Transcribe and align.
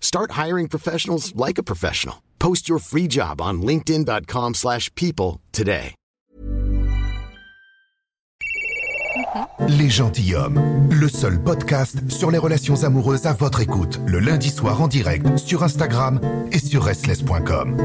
Start 0.00 0.32
hiring 0.32 0.68
professionals 0.68 1.32
like 1.36 1.58
a 1.58 1.62
professional. 1.62 2.16
Post 2.40 2.68
your 2.68 2.80
free 2.80 3.06
job 3.06 3.40
on 3.40 3.62
linkedin.com/people 3.62 4.54
slash 4.54 4.90
people 4.94 5.40
today. 5.52 5.94
Les 9.68 9.88
gentilshommes, 9.90 10.88
le 10.90 11.08
seul 11.08 11.42
podcast 11.42 12.10
sur 12.10 12.30
les 12.30 12.38
relations 12.38 12.84
amoureuses 12.84 13.26
à 13.26 13.32
votre 13.32 13.60
écoute, 13.60 14.00
le 14.06 14.20
lundi 14.20 14.50
soir 14.50 14.80
en 14.80 14.88
direct 14.88 15.36
sur 15.36 15.62
Instagram 15.62 16.20
et 16.52 16.58
sur 16.58 16.84
restless.com. 16.84 17.76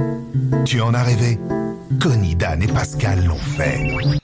Tu 0.66 0.82
en 0.82 0.94
as 0.94 1.04
rêvé? 1.04 1.40
Connie, 2.02 2.36
Dan 2.36 2.62
et 2.64 2.68
Pascal 2.68 3.26
l'ont 3.26 3.36
fait. 3.36 4.23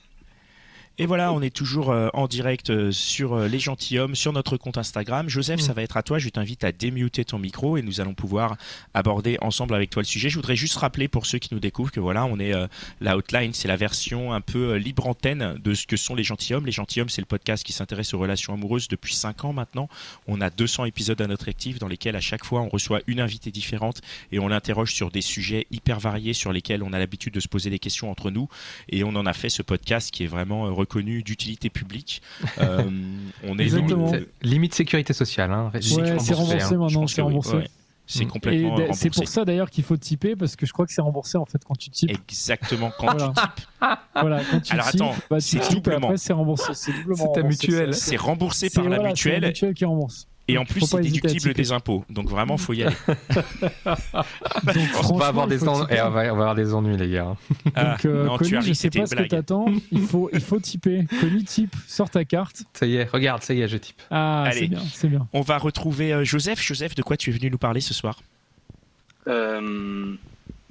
Et 1.02 1.06
voilà, 1.06 1.32
on 1.32 1.42
est 1.42 1.56
toujours 1.56 1.92
euh, 1.92 2.10
en 2.14 2.28
direct 2.28 2.72
euh, 2.72 2.92
sur 2.92 3.34
euh, 3.34 3.48
Les 3.48 3.58
Gentilhommes, 3.58 4.16
sur 4.16 4.34
notre 4.34 4.58
compte 4.58 4.78
Instagram. 4.78 5.30
Joseph, 5.30 5.62
ça 5.62 5.72
va 5.72 5.82
être 5.82 5.96
à 5.96 6.04
toi. 6.04 6.20
Je 6.20 6.28
t'invite 6.28 6.66
à 6.66 6.74
démuter 6.74 7.24
ton 7.24 7.40
micro 7.40 7.78
et 7.78 7.82
nous 7.82 8.02
allons 8.02 8.14
pouvoir 8.14 8.58
aborder 8.94 9.38
ensemble 9.40 9.76
avec 9.76 9.92
toi 9.92 10.02
le 10.02 10.06
sujet. 10.06 10.30
Je 10.30 10.36
voudrais 10.36 10.58
juste 10.58 10.76
rappeler 10.76 11.08
pour 11.08 11.26
ceux 11.26 11.38
qui 11.38 11.54
nous 11.54 11.62
découvrent 11.62 11.94
que 11.94 12.02
voilà, 12.02 12.26
on 12.26 12.38
est 12.38 12.52
la 13.00 13.16
outline, 13.16 13.54
c'est 13.54 13.70
la 13.70 13.78
version 13.78 14.34
un 14.34 14.42
peu 14.42 14.76
libre 14.76 15.08
antenne 15.08 15.58
de 15.64 15.74
ce 15.74 15.88
que 15.88 15.96
sont 15.96 16.16
Les 16.16 16.24
Gentilhommes. 16.24 16.66
Les 16.66 16.74
Gentilhommes, 16.74 17.08
c'est 17.08 17.22
le 17.22 17.28
podcast 17.28 17.64
qui 17.64 17.72
s'intéresse 17.72 18.14
aux 18.14 18.20
relations 18.20 18.54
amoureuses 18.54 18.90
depuis 18.90 19.16
5 19.16 19.46
ans 19.46 19.54
maintenant. 19.54 19.88
On 20.28 20.42
a 20.42 20.50
200 20.50 20.84
épisodes 20.84 21.22
à 21.22 21.28
notre 21.28 21.48
actif 21.48 21.80
dans 21.80 21.88
lesquels 21.88 22.18
à 22.18 22.22
chaque 22.22 22.44
fois 22.44 22.60
on 22.60 22.68
reçoit 22.68 23.00
une 23.08 23.22
invitée 23.22 23.52
différente 23.52 24.02
et 24.34 24.40
on 24.40 24.50
l'interroge 24.50 24.94
sur 24.94 25.12
des 25.12 25.22
sujets 25.22 25.66
hyper 25.72 26.02
variés 26.02 26.34
sur 26.34 26.52
lesquels 26.52 26.84
on 26.84 26.92
a 26.92 27.00
l'habitude 27.00 27.34
de 27.34 27.40
se 27.40 27.48
poser 27.48 27.70
des 27.70 27.80
questions 27.80 28.12
entre 28.12 28.32
nous. 28.32 28.50
Et 28.90 29.06
on 29.06 29.16
en 29.16 29.26
a 29.26 29.32
fait 29.32 29.50
ce 29.50 29.62
podcast 29.62 30.12
qui 30.12 30.26
est 30.26 30.28
vraiment 30.28 30.70
reconnu 30.90 31.24
d'utilité 31.24 31.70
publique. 31.70 32.22
Euh, 32.60 32.82
on 33.48 33.58
est 33.58 33.64
Exactement. 33.64 34.12
limite- 34.12 34.28
Limite 34.42 34.74
sécurité 34.76 35.14
sociale. 35.14 35.52
Hein. 35.52 35.72
Ouais, 35.74 35.82
c'est 35.82 36.34
remboursé 36.34 36.74
hein. 36.74 36.78
Maintenant, 36.78 37.02
pense 37.02 37.12
c'est 37.12 37.16
que 37.18 37.22
oui. 37.22 37.28
remboursé. 37.28 37.56
Ouais. 37.56 37.68
C'est 38.06 38.26
Mm. 38.26 38.28
complètement 38.30 38.68
Et 38.68 38.82
remboursé. 38.82 39.02
c'est 39.02 39.10
pour 39.14 39.28
ça 39.28 39.46
d'ailleurs 39.46 39.70
qu'il 39.70 39.84
faut 39.84 39.96
typer 39.96 40.36
parce 40.36 40.56
que 40.56 40.66
je 40.66 40.74
crois 40.74 40.86
que 40.88 40.92
c'est 40.92 41.02
remboursé 41.02 41.38
en 41.38 41.46
fait 41.46 41.60
quand 41.66 41.76
tu 41.78 41.90
types. 41.92 42.10
Exactement. 42.10 42.92
Quand 42.98 43.06
Voilà. 43.16 43.34
voilà, 44.16 44.42
quand 44.50 44.60
tu 44.62 44.74
Alors, 44.74 44.90
types, 44.90 45.02
attends, 45.02 45.16
bah, 45.30 45.38
tu 45.40 45.60
c'est 45.60 45.72
doublement. 45.74 46.18
c'est 46.18 46.34
remboursé. 46.34 46.74
C'est 46.74 46.92
doublement 46.92 47.32
C'est 47.34 47.42
ta 47.42 47.48
mutuelle. 47.48 47.94
c'est- 47.94 48.10
c'est 48.12 48.16
remboursé 48.18 48.70
c'est- 48.70 48.76
par 48.76 48.90
la 48.90 48.96
voilà, 48.98 49.04
c'est 49.16 49.30
mutuelle 49.30 49.46
mutuelle 49.46 49.74
qui 49.76 49.86
rembourse. 49.86 50.28
Et 50.52 50.58
en 50.58 50.66
plus 50.66 50.82
c'est 50.82 51.00
déductible 51.00 51.54
des 51.54 51.72
impôts. 51.72 52.04
Donc 52.10 52.30
vraiment, 52.30 52.58
faut 52.58 52.74
y 52.74 52.84
aller. 52.84 52.96
Donc, 53.86 55.12
On 55.12 55.18
va 55.18 55.28
avoir 55.28 55.48
des 55.48 55.58
faut 55.60 55.68
ennuis. 55.70 55.82
typer. 55.88 55.96
Et 55.96 56.02
on 56.02 56.10
va 56.10 56.22
on 56.34 56.36
va 56.36 56.42
avoir 56.44 56.56
des 56.56 56.74
ennuis, 56.74 56.98
les 56.98 57.10
gars. 57.10 57.36
Ah, 57.76 57.92
Donc, 57.92 58.06
euh, 58.06 58.26
non, 58.26 58.38
Connie, 58.38 58.56
as 58.56 58.62
je 58.62 58.74
sais 58.74 58.90
pas 58.90 59.06
ce 59.06 59.16
que 59.16 59.24
t'attends. 59.24 59.66
Il 59.92 60.02
faut, 60.02 60.30
il 60.34 60.42
faut 60.42 60.60
typer. 60.60 61.06
Connie, 61.20 61.44
type. 61.44 61.76
Sors 61.88 62.10
ta 62.10 62.26
carte. 62.26 62.64
Ça 62.74 62.86
y 62.86 62.96
est, 62.96 63.06
regarde, 63.06 63.42
ça 63.44 63.54
y 63.54 63.62
est, 63.62 63.68
je 63.68 63.78
type. 63.78 64.02
Ah, 64.12 64.44
Allez. 64.44 64.60
c'est 64.62 64.68
bien, 64.68 64.80
c'est 64.94 65.08
bien. 65.08 65.28
On 65.34 65.42
va 65.42 65.58
retrouver 65.58 66.14
euh, 66.14 66.24
Joseph. 66.24 66.62
Joseph, 66.62 66.96
de 66.96 67.02
quoi 67.02 67.18
tu 67.18 67.30
es 67.30 67.34
venu 67.34 67.50
nous 67.52 67.58
parler 67.58 67.82
ce 67.82 67.94
soir 67.94 68.20
Euh, 69.28 70.14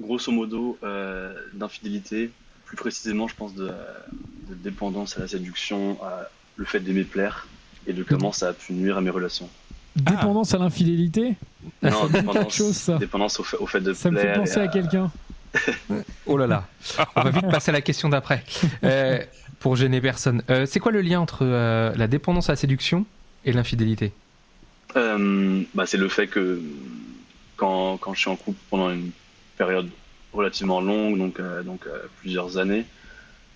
grosso 0.01 0.33
modo, 0.33 0.79
euh, 0.83 1.33
d'infidélité, 1.55 2.31
plus 2.65 2.77
précisément, 2.77 3.29
je 3.29 3.35
pense, 3.35 3.55
de, 3.55 3.67
de 3.69 4.55
dépendance 4.55 5.17
à 5.17 5.21
la 5.21 5.29
séduction, 5.29 5.99
à 6.03 6.29
le 6.57 6.65
fait 6.65 6.81
d'aimer 6.81 7.05
plaire 7.05 7.47
et 7.87 7.93
de 7.93 8.03
comment 8.03 8.33
ça 8.33 8.49
a 8.49 8.53
pu 8.53 8.73
nuire 8.73 8.97
à 8.99 9.01
mes 9.01 9.11
relations. 9.11 9.49
Ah. 10.07 10.11
Dépendance 10.13 10.55
à 10.55 10.59
l'infidélité, 10.59 11.35
Non, 11.83 12.07
dépendance, 12.13 12.55
chose, 12.55 12.77
ça. 12.77 12.99
dépendance 12.99 13.41
au 13.41 13.45
fait, 13.45 13.57
au 13.59 13.67
fait 13.67 13.81
de 13.81 13.93
Ça 13.93 14.11
me 14.11 14.19
fait 14.19 14.33
penser 14.35 14.59
à 14.61 14.69
quelqu'un. 14.69 15.11
Oh 16.27 16.37
là 16.37 16.47
là. 16.47 16.67
On 17.17 17.23
va 17.23 17.31
vite 17.31 17.49
passer 17.51 17.71
à 17.71 17.73
la 17.73 17.81
question 17.81 18.09
d'après. 18.09 18.45
Euh, 18.85 19.19
pour 19.61 19.77
gêner 19.77 20.01
personne. 20.01 20.43
Euh, 20.51 20.67
c'est 20.67 20.79
quoi 20.79 20.93
le 20.93 21.01
lien 21.01 21.21
entre 21.21 21.39
euh, 21.43 21.93
la 21.97 22.07
dépendance 22.07 22.49
à 22.49 22.53
la 22.53 22.57
séduction 22.57 23.07
et 23.45 23.53
l'infidélité? 23.53 24.13
Euh, 24.97 25.63
bah, 25.75 25.85
c'est 25.87 25.97
le 25.97 26.09
fait 26.09 26.27
que 26.29 26.61
quand, 27.57 27.97
quand 27.99 28.15
je 28.15 28.21
suis 28.21 28.31
en 28.31 28.37
couple 28.37 28.59
pendant 28.71 28.91
une 28.91 29.11
période 29.57 29.89
relativement 30.33 30.81
longue, 30.81 31.19
donc, 31.19 31.41
euh, 31.41 31.63
donc 31.63 31.81
euh, 31.87 31.99
plusieurs 32.21 32.59
années, 32.59 32.85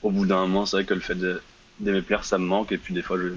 au 0.03 0.11
bout 0.11 0.27
d'un 0.27 0.41
moment, 0.41 0.67
c'est 0.67 0.77
vrai 0.79 0.85
que 0.85 0.95
le 0.95 1.01
fait 1.01 1.15
de- 1.15 1.41
d'aimer 1.79 2.03
plaire, 2.03 2.25
ça 2.25 2.39
me 2.39 2.45
manque. 2.47 2.73
Et 2.73 2.79
puis 2.79 2.95
des 2.95 3.03
fois, 3.03 3.17
je, 3.19 3.29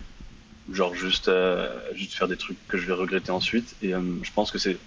genre 0.71 0.95
juste, 0.95 1.27
euh, 1.27 1.69
juste 1.95 2.13
faire 2.13 2.27
des 2.27 2.37
trucs 2.37 2.57
que 2.67 2.77
je 2.77 2.85
vais 2.87 2.93
regretter 2.93 3.31
ensuite. 3.31 3.75
Et 3.81 3.93
euh, 3.93 4.01
je 4.23 4.31
pense 4.33 4.51
que 4.51 4.57
c'est 4.57 4.77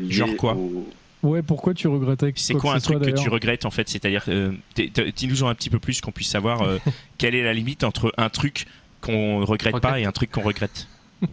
Genre 0.00 0.36
quoi 0.36 0.54
au- 0.54 0.88
Ouais, 1.24 1.42
pourquoi 1.42 1.74
tu 1.74 1.88
regrettais 1.88 2.32
que 2.32 2.38
C'est 2.38 2.54
quoi 2.54 2.74
un 2.74 2.78
ce 2.78 2.86
soit, 2.86 3.00
truc 3.00 3.12
que 3.14 3.20
tu 3.20 3.28
regrettes 3.28 3.64
en 3.64 3.72
fait? 3.72 3.88
C'est-à-dire, 3.88 4.24
euh, 4.28 4.52
dis-nous 4.76 5.42
en 5.42 5.48
un 5.48 5.54
petit 5.56 5.68
peu 5.70 5.80
plus 5.80 6.00
qu'on 6.00 6.12
puisse 6.12 6.28
savoir 6.30 6.62
euh, 6.62 6.78
quelle 7.18 7.34
est 7.34 7.42
la 7.42 7.52
limite 7.52 7.82
entre 7.82 8.12
un 8.16 8.28
truc 8.28 8.66
qu'on 9.00 9.44
regrette 9.44 9.72
pas 9.80 9.88
Regrette. 9.88 10.02
et 10.04 10.06
un 10.06 10.12
truc 10.12 10.30
qu'on 10.30 10.42
regrette. 10.42 10.86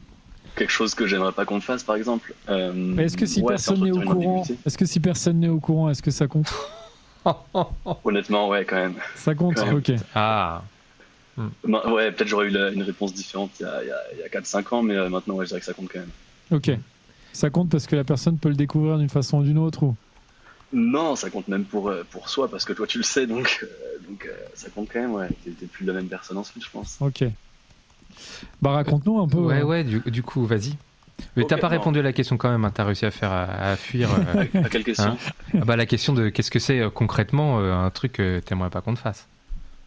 quelque 0.55 0.71
chose 0.71 0.95
que 0.95 1.05
j'aimerais 1.05 1.33
pas 1.33 1.45
qu'on 1.45 1.61
fasse, 1.61 1.83
par 1.83 1.95
exemple. 1.97 2.33
Euh, 2.49 2.71
Mais 2.73 3.03
est-ce 3.03 3.15
que 3.17 3.27
si 3.27 3.41
ouais, 3.41 3.49
personne 3.49 3.83
n'est 3.83 3.91
au 3.91 4.01
courant, 4.01 4.43
est-ce 4.65 4.77
que 4.77 4.85
si 4.87 4.99
personne 4.99 5.39
n'est 5.39 5.49
au 5.49 5.59
courant, 5.59 5.89
est-ce 5.91 6.01
que 6.01 6.11
ça 6.11 6.25
compte? 6.27 6.51
Honnêtement, 8.03 8.47
ouais, 8.49 8.65
quand 8.65 8.75
même. 8.77 8.95
Ça 9.15 9.35
compte, 9.35 9.55
Quand 9.55 9.65
même. 9.67 9.75
ok. 9.75 9.91
Ah, 10.13 10.63
Ben, 11.37 11.81
ouais, 11.91 12.11
peut-être 12.11 12.27
j'aurais 12.29 12.47
eu 12.47 12.51
la- 12.51 12.69
une 12.71 12.83
réponse 12.83 13.13
différente 13.13 13.51
il 13.59 13.63
y 13.63 13.65
a, 13.65 13.83
il 13.83 13.87
y 13.87 13.91
a, 13.91 13.97
il 14.13 14.19
y 14.19 14.23
a 14.23 14.29
4-5 14.29 14.71
ans, 14.73 14.81
mais 14.83 14.95
euh, 14.95 15.09
maintenant, 15.09 15.35
ouais, 15.35 15.45
je 15.45 15.49
dirais 15.49 15.59
que 15.59 15.65
ça 15.65 15.73
compte 15.73 15.89
quand 15.91 15.99
même. 15.99 16.09
Ok. 16.51 16.71
Ça 17.33 17.49
compte 17.49 17.69
parce 17.69 17.87
que 17.87 17.95
la 17.97 18.03
personne 18.05 18.37
peut 18.37 18.47
le 18.49 18.55
découvrir 18.55 18.97
d'une 18.97 19.09
façon 19.09 19.39
ou 19.39 19.43
d'une 19.43 19.57
autre 19.57 19.83
ou? 19.83 19.95
Non, 20.71 21.15
ça 21.15 21.29
compte 21.29 21.47
même 21.47 21.65
pour, 21.65 21.89
euh, 21.89 22.03
pour 22.09 22.29
soi, 22.29 22.49
parce 22.49 22.63
que 22.65 22.73
toi 22.73 22.87
tu 22.87 22.97
le 22.97 23.03
sais, 23.03 23.27
donc, 23.27 23.59
euh, 23.63 23.67
donc 24.09 24.25
euh, 24.25 24.31
ça 24.53 24.69
compte 24.69 24.87
quand 24.91 24.99
même, 25.01 25.13
ouais. 25.13 25.27
T'es 25.43 25.65
plus 25.67 25.85
la 25.85 25.93
même 25.93 26.07
personne 26.07 26.37
ensuite, 26.37 26.63
je 26.63 26.69
pense. 26.69 26.97
Ok. 27.01 27.23
Bah 28.61 28.71
raconte-nous 28.71 29.19
un 29.19 29.27
peu. 29.27 29.37
ouais, 29.39 29.59
hein. 29.59 29.63
ouais, 29.63 29.83
du, 29.83 29.99
du 29.99 30.23
coup, 30.23 30.45
vas-y. 30.45 30.75
Mais 31.35 31.43
t'as 31.45 31.57
pas 31.57 31.67
non. 31.69 31.77
répondu 31.77 31.99
à 31.99 32.01
la 32.01 32.13
question 32.13 32.37
quand 32.37 32.49
même, 32.49 32.63
hein, 32.65 32.71
t'as 32.73 32.83
réussi 32.85 33.05
à 33.05 33.11
faire 33.11 33.31
à, 33.31 33.43
à 33.71 33.75
fuir. 33.75 34.09
euh, 34.13 34.45
À 34.63 34.69
quelle 34.69 34.83
question? 34.83 35.17
ah 35.53 35.65
bah, 35.65 35.75
la 35.75 35.85
question 35.85 36.13
de 36.13 36.29
qu'est-ce 36.29 36.51
que 36.51 36.59
c'est 36.59 36.79
euh, 36.79 36.89
concrètement 36.89 37.59
euh, 37.59 37.73
un 37.73 37.89
truc 37.89 38.13
que 38.13 38.39
t'aimerais 38.39 38.69
pas 38.69 38.81
qu'on 38.81 38.93
te 38.93 38.99
fasse 38.99 39.27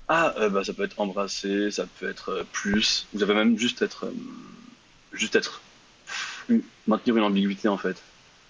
Ah, 0.08 0.34
euh, 0.38 0.48
bah, 0.48 0.64
ça 0.64 0.72
peut 0.72 0.84
être 0.84 0.98
embrasser, 1.00 1.70
ça 1.70 1.84
peut 1.98 2.08
être 2.08 2.30
euh, 2.30 2.44
plus, 2.52 3.06
vous 3.12 3.22
avez 3.22 3.34
même 3.34 3.58
juste 3.58 3.82
être. 3.82 4.06
euh, 4.06 4.12
juste 5.12 5.36
être. 5.36 5.60
une- 6.48 6.62
maintenir 6.86 7.16
une 7.18 7.24
ambiguïté 7.24 7.68
en 7.68 7.76
fait. 7.76 8.02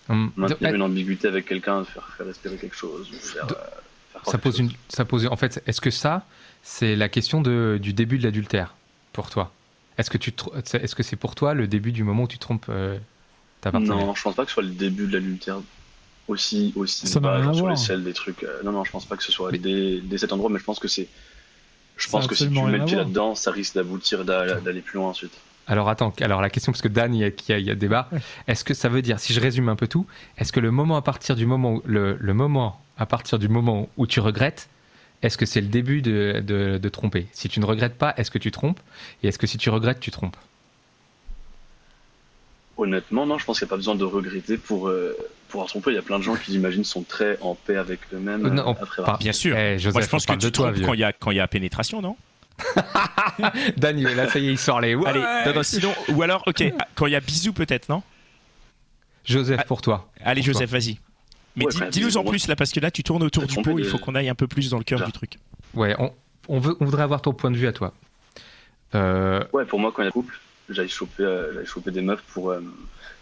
Hum, 0.09 0.31
Maintenir 0.37 0.75
une 0.75 0.83
ambiguïté 0.83 1.27
avec 1.29 1.47
quelqu'un, 1.47 1.85
faire, 1.85 2.09
faire 2.17 2.27
respirer 2.27 2.57
quelque 2.57 2.77
chose, 2.77 3.09
faire. 3.13 3.47
De- 3.49 3.55
faire 4.13 4.23
ça 4.25 4.39
pose 4.39 4.59
une, 4.61 4.71
ça 4.89 5.05
pose 5.05 5.27
en 5.27 5.37
fait. 5.37 5.63
Est-ce 5.67 5.81
que 5.81 5.91
ça, 5.91 6.25
c'est 6.63 6.95
la 6.97 7.09
question 7.09 7.41
de, 7.41 7.79
du 7.83 7.93
début 7.93 8.19
de 8.19 8.23
l'adultère 8.25 8.75
pour 9.13 9.29
toi? 9.31 9.53
Est-ce 9.99 10.11
que 10.11 10.19
tu, 10.19 10.33
est-ce 10.75 10.95
que 10.95 11.03
c'est 11.03 11.17
pour 11.17 11.35
toi 11.35 11.55
le 11.55 11.67
début 11.67 11.91
du 11.91 12.05
moment 12.05 12.23
où 12.23 12.29
tu 12.29 12.39
trompes 12.39 12.71
ta 13.61 13.73
partenaire? 13.73 13.97
Non, 13.97 14.15
je 14.15 14.23
pense 14.23 14.37
pas 14.37 14.45
que 14.45 14.51
ce 14.51 14.55
soit 14.55 14.63
le 14.63 14.69
début 14.71 15.09
de 15.09 15.13
l'adultère 15.15 15.61
aussi, 16.29 16.73
aussi 16.77 17.09
Ça 17.09 17.19
bas, 17.21 17.43
genre 17.43 17.55
sur 17.57 17.69
l'échelle 17.69 18.05
des 18.05 18.13
trucs. 18.13 18.47
non, 18.65 18.71
non, 18.73 18.85
je 18.85 18.93
pense 18.93 19.07
pas 19.07 19.17
que 19.17 19.25
ce 19.25 19.33
soit 19.33 19.51
Mais- 19.51 19.59
dès, 19.59 20.01
dès 20.01 20.19
cet 20.19 20.33
endroit, 20.33 20.51
mais 20.51 20.59
je 20.61 20.65
pense 20.65 20.79
que 20.79 20.87
c'est. 20.89 21.09
Je 21.99 22.09
pense 22.09 22.27
que 22.27 22.35
si 22.35 22.45
tu 22.49 22.55
mets 22.55 22.79
le 22.79 22.85
pied 22.87 22.97
là-dedans, 22.97 23.35
ça 23.35 23.51
risque 23.51 23.75
d'aboutir 23.75 24.25
d'a- 24.25 24.61
d'aller 24.61 24.81
plus 24.81 24.97
loin 24.99 25.09
ensuite. 25.11 25.33
Alors 25.67 25.91
attends, 25.91 26.15
alors 26.23 26.41
la 26.41 26.49
question 26.49 26.73
parce 26.73 26.81
que 26.81 26.89
Dan, 26.89 27.15
il 27.15 27.21
y 27.21 27.25
a, 27.25 27.29
il 27.29 27.35
y 27.49 27.53
a, 27.53 27.59
il 27.59 27.67
y 27.67 27.71
a 27.71 27.75
débat. 27.75 28.09
Est-ce 28.47 28.65
que 28.65 28.73
ça 28.73 28.89
veut 28.89 29.03
dire, 29.03 29.21
si 29.21 29.35
je 29.35 29.41
résume 29.41 29.69
un 29.69 29.77
peu 29.77 29.87
tout, 29.87 30.07
est-ce 30.39 30.51
que 30.53 30.61
le 30.61 30.71
moment 30.71 30.97
à 30.97 31.03
partir 31.03 31.37
du 31.37 31.45
moment, 31.45 31.75
où, 31.75 31.83
le, 31.85 32.17
le 32.19 32.33
moment 32.35 32.81
à 32.97 33.05
partir 33.05 33.39
du 33.39 33.49
moment 33.49 33.89
où 33.99 34.07
tu 34.07 34.21
regrettes, 34.21 34.69
est-ce 35.23 35.37
que 35.37 35.45
c'est 35.45 35.61
le 35.61 35.67
début 35.67 36.01
de, 36.01 36.43
de, 36.47 36.79
de 36.79 36.89
tromper? 36.89 37.27
Si 37.33 37.49
tu 37.51 37.61
ne 37.61 37.67
regrettes 37.67 37.99
pas, 37.99 38.15
est-ce 38.17 38.31
que 38.31 38.39
tu 38.39 38.51
trompes? 38.51 38.81
Et 39.23 39.29
est-ce 39.29 39.39
que 39.39 39.47
si 39.47 39.59
tu 39.59 39.69
regrettes, 39.69 40.01
tu 40.01 40.11
trompes? 40.11 40.37
Honnêtement, 42.79 43.27
non, 43.27 43.39
je 43.39 43.45
pense 43.45 43.59
qu'il 43.59 43.67
n'y 43.67 43.71
a 43.71 43.73
pas 43.73 43.77
besoin 43.77 43.97
de 43.97 44.05
regretter 44.05 44.57
pour, 44.57 44.89
euh, 44.89 45.17
pour 45.49 45.61
avoir 45.61 45.69
trompé. 45.69 45.91
Il 45.91 45.95
y 45.95 45.99
a 45.99 46.03
plein 46.03 46.19
de 46.19 46.23
gens 46.25 46.37
qui, 46.37 46.53
j'imagine, 46.53 46.85
sont 46.85 47.03
très 47.03 47.37
en 47.41 47.55
paix 47.57 47.77
avec 47.77 47.99
eux-mêmes 48.15 48.47
Euh, 48.47 48.51
non, 48.51 48.69
euh, 48.69 48.83
après 48.83 49.03
avoir- 49.03 49.19
Bien 49.19 49.33
sûr. 49.33 49.57
Eh, 49.57 49.79
Joseph, 49.79 49.95
Moi, 49.95 50.03
je 50.03 50.09
pense 50.09 50.27
que 50.27 50.33
tu 50.35 50.53
toi, 50.53 50.73
quand 50.85 50.95
il 50.95 51.01
y 51.01 51.05
a 51.05 51.13
quand 51.13 51.31
il 51.33 51.37
y 51.39 51.41
a 51.41 51.49
pénétration, 51.49 52.01
non? 52.01 52.17
Dan, 53.77 53.99
il 53.99 54.07
est 54.09 54.15
là, 54.15 54.29
ça 54.29 54.39
y 54.39 54.49
est, 54.49 54.53
il 54.53 54.59
sort 54.59 54.81
les. 54.81 54.95
Ouais. 54.95 55.09
Allez, 55.09 55.21
non, 55.47 55.55
non, 55.57 55.63
sinon, 55.63 55.93
ou 56.11 56.23
alors, 56.23 56.43
ok, 56.47 56.63
quand 56.95 57.07
il 57.07 57.13
y 57.13 57.17
a 57.17 57.21
bisous 57.21 57.53
peut-être, 57.53 57.89
non? 57.89 58.03
Joseph, 59.25 59.65
pour 59.67 59.83
toi. 59.83 60.11
Allez, 60.25 60.41
Pour. 60.43 60.53
Joseph, 60.53 60.71
vas-y. 60.71 60.99
Mais 61.57 61.65
Ouais, 61.67 61.73
bah, 61.81 61.87
dis-nous 61.91 62.17
en 62.17 62.25
plus 62.25 62.47
là, 62.47 62.55
parce 62.57 62.71
que 62.73 62.79
là, 62.81 62.91
tu 62.91 63.03
tournes 63.03 63.23
autour 63.25 63.45
du 63.45 63.57
pot. 63.61 63.79
Il 63.79 63.85
faut 63.85 63.99
qu'on 63.99 64.15
aille 64.15 64.29
un 64.29 64.35
peu 64.37 64.47
plus 64.47 64.71
dans 64.71 64.79
le 64.79 64.85
cœur 64.85 65.05
du 65.05 65.11
truc. 65.13 65.39
Ouais, 65.75 65.95
on, 65.99 66.13
on 66.49 66.61
veut, 66.61 66.77
on 66.81 66.85
voudrait 66.85 67.03
avoir 67.03 67.21
ton 67.23 67.33
point 67.33 67.51
de 67.51 67.57
vue 67.57 67.67
à 67.67 67.73
toi. 67.73 67.93
Euh, 68.95 69.43
Ouais, 69.53 69.65
pour 69.65 69.79
moi, 69.81 69.93
quand 69.95 70.03
il 70.03 70.07
y 70.07 70.09
a 70.09 70.13
couple, 70.13 70.39
j'aille 70.69 70.89
choper, 70.89 71.23
euh, 71.23 71.65
choper 71.65 71.91
des 71.91 72.03
meufs 72.03 72.23
pour. 72.33 72.51
euh, 72.51 72.61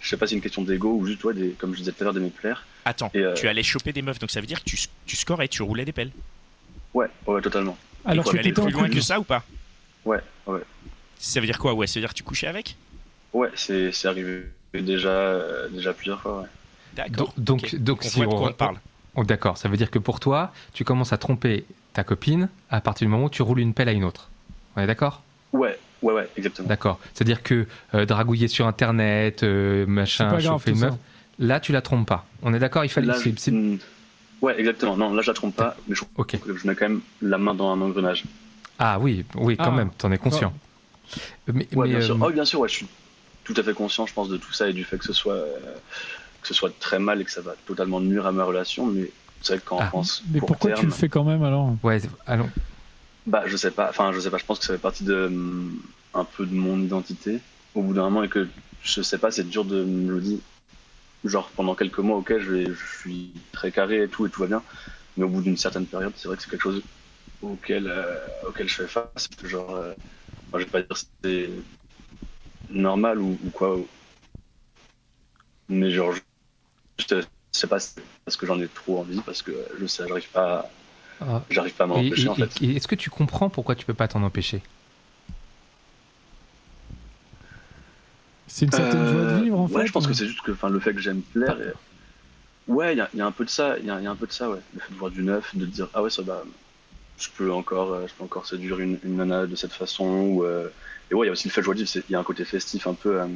je 0.01 0.09
sais 0.09 0.17
pas 0.17 0.27
si 0.27 0.31
c'est 0.31 0.37
une 0.37 0.43
question 0.43 0.63
d'ego 0.63 0.95
ou 0.95 1.07
juste, 1.07 1.25
ouais, 1.25 1.35
des, 1.35 1.51
comme 1.51 1.73
je 1.73 1.79
disais 1.79 1.93
tout 1.93 2.03
à 2.03 2.05
l'heure, 2.05 2.15
des 2.15 2.21
me 2.21 2.29
plaire. 2.31 2.65
Attends, 2.85 3.11
Et, 3.15 3.19
euh, 3.19 3.35
tu 3.35 3.49
allais 3.49 3.63
choper 3.63 3.93
des 3.93 4.03
meufs, 4.03 4.19
donc 4.19 4.31
ça 4.31 4.41
veut 4.41 4.47
dire 4.47 4.63
que 4.63 4.69
tu, 4.69 4.79
tu 5.07 5.17
scorais, 5.17 5.49
tu 5.49 5.63
roulais 5.63 5.85
des 5.85 5.93
pelles. 5.93 6.11
Ouais, 6.95 7.09
ouais, 7.27 7.41
totalement. 7.41 7.77
Alors 8.05 8.25
tu 8.25 8.39
allais 8.39 8.53
plus 8.53 8.71
loin 8.71 8.89
que 8.89 9.01
ça 9.01 9.19
ou 9.19 9.25
pas? 9.25 9.43
Ouais, 10.05 10.21
ouais. 10.47 10.61
Ça 11.19 11.41
veut 11.41 11.47
dire 11.47 11.59
quoi? 11.59 11.75
Ouais, 11.75 11.87
ça 11.87 11.95
veut 11.95 12.03
dire 12.03 12.11
que 12.11 12.19
tu 12.19 12.23
couchais 12.23 12.47
avec? 12.47 12.77
Ouais, 13.33 13.51
c'est 13.55 13.91
c'est 13.93 14.09
arrivé 14.09 14.45
déjà, 14.73 15.09
euh, 15.09 15.69
déjà 15.69 15.93
plusieurs 15.93 16.21
fois, 16.21 16.43
ouais. 16.43 16.49
D'accord. 16.95 17.35
donc, 17.37 17.65
Ok. 17.65 17.77
donc, 17.77 18.01
on 18.05 18.09
si 18.09 18.17
voit 18.17 18.27
de 18.27 18.31
on, 18.33 18.39
quoi 18.39 18.49
on 18.51 18.53
parle. 18.53 18.77
Oh, 19.17 19.25
D'accord, 19.25 19.57
ça 19.57 19.69
veut 19.69 19.77
dire 19.77 19.91
que 19.91 19.99
pour 19.99 20.21
toi, 20.21 20.53
tu 20.75 20.85
commences 20.85 21.13
à 21.13 21.19
tromper 21.19 21.65
ta 21.95 22.05
copine 22.05 22.49
à 22.71 22.81
partir 22.81 23.07
du 23.07 23.11
moment 23.11 23.25
où 23.25 23.31
tu 23.31 23.43
roules 23.43 23.61
une 23.61 23.73
pelle 23.75 23.89
à 23.89 23.93
une 23.93 24.05
autre. 24.05 24.29
On 24.77 24.83
est 24.83 24.87
d'accord? 24.87 25.23
Ouais, 25.53 25.79
ouais, 26.03 26.15
ouais, 26.15 26.29
exactement. 26.37 26.69
D'accord. 26.69 26.99
C'est-à-dire 27.15 27.43
que 27.43 27.67
euh, 27.95 28.05
dragouiller 28.07 28.49
sur 28.49 28.67
Internet, 28.67 29.43
euh, 29.43 29.87
machin, 29.87 30.39
chauffer 30.41 30.71
une 30.73 30.77
ça. 30.77 30.87
meuf, 30.87 30.95
là 31.39 31.61
tu 31.61 31.73
la 31.73 31.81
trompes 31.83 32.07
pas. 32.09 32.27
On 32.43 32.53
est 32.55 32.59
d'accord 32.59 32.85
Il 32.85 32.89
fallait. 32.89 33.07
Là, 33.09 33.15
c'est- 33.15 33.39
c'est- 33.39 33.51
hmm, 33.51 33.79
Ouais, 34.43 34.59
exactement. 34.61 34.99
Non, 34.99 35.15
là, 35.15 35.23
je 35.23 35.29
la 35.29 35.35
trompe 35.35 35.57
pas, 35.57 35.75
mais 35.89 35.95
je, 35.95 36.03
Ok. 36.19 36.37
je 36.47 36.67
mets 36.69 36.75
quand 36.75 36.89
même 36.91 37.01
la 37.23 37.39
main 37.39 37.55
dans 37.55 37.71
un 37.73 37.81
engrenage. 37.81 38.25
Ah 38.79 38.99
oui, 39.01 39.25
oui, 39.35 39.57
quand 39.57 39.73
Ah. 39.73 39.77
même, 39.77 39.91
t'en 39.97 40.13
es 40.13 40.19
conscient. 40.19 40.53
Mais, 41.47 41.67
Ouais, 41.75 41.87
mais, 41.87 41.93
bien 41.95 42.01
sûr. 42.03 42.19
Oh, 42.21 42.31
bien 42.31 42.45
sûr, 42.45 42.61
ouais, 42.61 42.69
je 42.69 42.75
suis 42.75 42.87
tout 43.45 43.55
à 43.57 43.63
fait 43.63 43.73
conscient, 43.73 44.05
je 44.07 44.13
pense, 44.13 44.29
de 44.29 44.37
tout 44.37 44.53
ça 44.53 44.69
et 44.69 44.75
du 44.75 44.85
fait 44.85 44.99
que 44.99 45.05
ce 45.07 45.15
soit, 45.15 45.33
euh, 45.33 45.57
que 46.43 46.49
ce 46.49 46.53
soit 46.53 46.71
très 46.79 46.99
mal 46.99 47.23
et 47.23 47.25
que 47.25 47.31
ça 47.31 47.41
va 47.41 47.55
totalement 47.67 47.99
nuire 47.99 48.27
à 48.27 48.33
ma 48.33 48.45
relation. 48.45 48.85
Mais 48.87 49.11
c'est 49.41 49.55
vrai 49.55 49.63
qu'en 49.65 49.79
Ah. 49.81 49.87
France, 49.87 50.23
Mais 50.31 50.41
pourquoi 50.41 50.73
tu 50.73 50.85
le 50.85 50.93
fais 50.93 51.09
quand 51.09 51.25
même 51.25 51.43
alors? 51.43 51.75
Ouais, 51.83 51.99
allons. 52.27 52.51
Bah, 53.27 53.45
je 53.47 53.57
sais 53.57 53.71
pas. 53.71 53.89
Enfin, 53.91 54.13
je 54.13 54.21
sais 54.21 54.31
pas. 54.31 54.39
Je 54.39 54.45
pense 54.45 54.59
que 54.59 54.65
ça 54.65 54.75
fait 54.75 54.81
partie 54.81 55.05
de 55.05 55.27
hum, 55.27 55.81
un 56.15 56.25
peu 56.25 56.47
de 56.47 56.55
mon 56.55 56.81
identité 56.81 57.41
au 57.75 57.83
bout 57.83 57.95
d'un 57.95 58.05
moment 58.05 58.23
et 58.23 58.29
que 58.29 58.49
je 58.83 59.03
sais 59.03 59.19
pas, 59.19 59.31
c'est 59.31 59.49
dur 59.49 59.65
de 59.65 59.85
me 59.85 60.13
le 60.13 60.21
dire. 60.21 60.39
Genre 61.25 61.51
pendant 61.57 61.75
quelques 61.75 61.99
mois, 61.99 62.19
ok, 62.19 62.39
je, 62.39 62.53
vais, 62.53 62.75
suis 63.01 63.33
très 63.53 63.73
carré 63.73 64.03
et 64.03 64.09
tout 64.09 64.27
et 64.27 64.31
tout 64.31 64.41
va 64.41 64.47
bien. 64.47 64.63
Mais 65.17 65.25
au 65.25 65.29
bout 65.29 65.43
d'une 65.43 65.57
certaine 65.57 65.87
période, 65.87 66.13
c'est 66.17 66.29
vrai 66.29 66.37
que 66.37 66.43
c'est 66.43 66.51
quelque 66.51 66.63
chose 66.63 66.83
auquel, 67.43 67.89
euh, 67.89 68.19
auquel 68.47 68.69
je 68.69 68.75
fais 68.75 68.87
face. 68.87 69.29
Genre, 69.45 69.75
euh, 69.75 69.93
moi, 70.51 70.61
je 70.61 70.65
vais 70.65 70.71
pas 70.71 70.83
dire 70.83 70.97
c'est 71.23 71.51
normal 72.71 73.21
ou, 73.21 73.39
quoi. 73.53 73.79
Mais 75.69 75.91
genre, 75.91 76.15
je, 76.15 77.23
sais 77.53 77.67
pas 77.67 77.79
parce 78.25 78.37
que 78.37 78.47
j'en 78.47 78.61
ai 78.61 78.69
trop 78.69 79.01
envie, 79.01 79.21
parce 79.23 79.43
que 79.43 79.53
je 79.81 79.87
sais, 79.87 80.07
j'arrive 80.07 80.29
pas, 80.31 80.71
Ah. 81.21 81.43
j'arrive 81.51 81.73
pas 81.75 81.85
à 81.85 81.87
m'en 81.87 81.95
empêcher 81.97 82.25
et- 82.25 82.29
en 82.29 82.35
fait. 82.35 82.51
et- 82.63 82.67
et 82.67 82.77
Est-ce 82.77 82.89
que 82.89 82.95
tu 82.95 83.09
comprends 83.11 83.49
pourquoi 83.49 83.75
tu 83.75 83.87
peux 83.87 83.95
pas 83.95 84.07
t'en 84.09 84.23
empêcher? 84.23 84.63
C'est 88.49 88.67
une 88.67 88.73
certaine 88.73 89.07
joie 89.09 89.25
de 89.39 89.43
vivre 89.43 89.59
en 89.61 89.65
Euh, 89.65 89.69
ouais, 89.69 89.81
fait. 89.83 89.87
je 89.89 89.93
pense 89.93 90.05
ou- 90.05 90.09
que 90.09 90.15
c'est 90.15 90.27
juste 90.27 90.43
que 90.43 90.53
enfin, 90.53 90.69
le 90.69 90.79
fait 90.81 90.95
que 90.95 91.01
j'aime 91.01 91.21
plaire. 91.23 91.57
et- 91.61 91.73
Ouais, 92.71 92.95
il 92.95 92.99
y, 92.99 93.01
a- 93.01 93.09
il 93.15 93.19
y 93.19 93.23
a 93.23 93.27
un 93.27 93.31
peu 93.33 93.45
de 93.45 93.51
ça, 93.51 93.79
il 93.79 93.87
y 93.87 93.91
a, 93.91 93.99
il 94.01 94.05
y 94.05 94.07
a 94.07 94.11
un 94.11 94.17
peu 94.17 94.27
de 94.27 94.33
ça, 94.33 94.51
ouais. 94.51 94.59
Le 94.75 94.81
fait 94.81 94.93
de 94.93 94.99
voir 94.99 95.11
du 95.11 95.23
neuf, 95.23 95.55
de 95.57 95.67
dire, 95.67 95.89
ah 95.95 96.03
ouais, 96.03 96.11
ça 96.11 96.23
va, 96.23 96.43
je 97.19 97.29
peux 97.37 97.53
encore, 97.53 97.93
euh, 97.93 98.07
je 98.09 98.13
peux 98.15 98.25
encore 98.25 98.47
séduire 98.47 98.81
une, 98.81 98.99
une 99.05 99.17
nana 99.17 99.47
de 99.47 99.55
cette 99.57 99.73
façon. 99.73 100.05
Ou, 100.05 100.45
euh, 100.45 100.69
Et 101.11 101.15
ouais, 101.15 101.27
il 101.27 101.29
y 101.29 101.31
a 101.31 101.33
aussi 101.33 101.49
le 101.49 101.53
fait 101.53 101.87
c'est- 101.87 102.03
il 102.09 102.13
y 102.13 102.15
a 102.17 102.19
un 102.19 102.25
côté 102.25 102.45
festif 102.45 102.87
un 102.87 102.95
peu, 102.95 103.21
euh, 103.21 103.27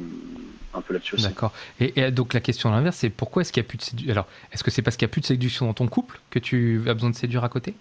un 0.73 0.81
peu 0.81 0.93
là-dessus 0.93 1.15
aussi. 1.15 1.23
D'accord. 1.23 1.53
Et, 1.79 1.99
et 1.99 2.11
donc 2.11 2.33
la 2.33 2.41
question 2.41 2.69
à 2.69 2.73
l'inverse, 2.73 2.97
c'est 2.97 3.09
pourquoi 3.09 3.41
est-ce 3.41 3.53
qu'il 3.53 3.63
y 3.63 3.65
a 3.65 3.67
plus 3.69 3.77
de 3.77 3.83
séduction 3.83 4.11
Alors, 4.11 4.27
est-ce 4.51 4.63
que 4.63 4.71
c'est 4.71 4.81
parce 4.81 4.97
qu'il 4.97 5.05
y 5.05 5.09
a 5.09 5.13
plus 5.13 5.21
de 5.21 5.25
séduction 5.27 5.67
dans 5.67 5.73
ton 5.73 5.87
couple 5.87 6.19
que 6.29 6.39
tu 6.39 6.81
as 6.87 6.93
besoin 6.93 7.09
de 7.09 7.15
séduire 7.15 7.43
à 7.43 7.49
côté? 7.49 7.73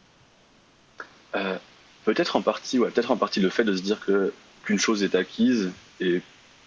Euh, 1.34 1.56
peut-être 2.04 2.36
en 2.36 2.42
partie, 2.42 2.78
ouais, 2.78 2.90
peut-être 2.90 3.10
en 3.10 3.16
partie 3.16 3.40
le 3.40 3.50
fait 3.50 3.64
de 3.64 3.76
se 3.76 3.82
dire 3.82 4.00
que 4.00 4.32
qu'une 4.64 4.78
chose 4.78 5.02
est 5.02 5.14
acquise 5.14 5.70
et 6.00 6.20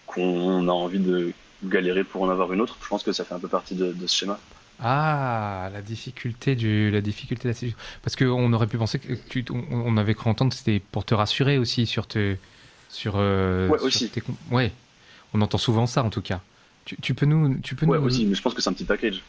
qu'on 0.07 0.67
a 0.67 0.71
envie 0.71 0.99
de 0.99 1.31
galérer 1.63 2.03
pour 2.03 2.23
en 2.23 2.29
avoir 2.29 2.51
une 2.51 2.59
autre. 2.61 2.77
Je 2.81 2.87
pense 2.87 3.03
que 3.03 3.11
ça 3.13 3.23
fait 3.23 3.33
un 3.35 3.39
peu 3.39 3.47
partie 3.47 3.75
de, 3.75 3.93
de 3.93 4.07
ce 4.07 4.15
schéma. 4.15 4.39
Ah, 4.79 5.69
la 5.71 5.81
difficulté 5.81 6.55
du, 6.55 6.91
la 6.91 6.99
difficulté 7.01 7.43
de 7.43 7.49
la 7.49 7.53
séduction. 7.53 7.79
Parce 8.01 8.15
qu'on 8.15 8.51
aurait 8.51 8.67
pu 8.67 8.77
penser 8.77 8.99
que 8.99 9.13
tu, 9.29 9.45
on, 9.51 9.63
on 9.71 9.97
avait 9.97 10.13
cru 10.13 10.29
entendre 10.29 10.51
que 10.51 10.57
c'était 10.57 10.81
pour 10.91 11.05
te 11.05 11.13
rassurer 11.13 11.57
aussi 11.57 11.85
sur 11.85 12.07
tes, 12.07 12.37
sur. 12.93 13.13
euh, 13.17 13.67
Ouais, 13.67 13.77
sur 13.77 13.87
aussi. 13.87 14.09
tes 14.09 14.21
com- 14.21 14.35
ouais. 14.51 14.71
On 15.33 15.41
entend 15.41 15.57
souvent 15.57 15.85
ça 15.87 16.03
en 16.03 16.09
tout 16.09 16.21
cas. 16.21 16.41
Tu, 16.85 16.95
tu 17.01 17.13
peux 17.13 17.25
nous, 17.25 17.55
tu 17.59 17.75
peux 17.75 17.85
Ouais, 17.85 17.97
nous. 17.99 18.05
aussi, 18.05 18.25
mais 18.25 18.35
je 18.35 18.41
pense 18.41 18.53
que 18.53 18.61
c'est 18.61 18.69
un 18.69 18.73
petit 18.73 18.83
package. 18.85 19.21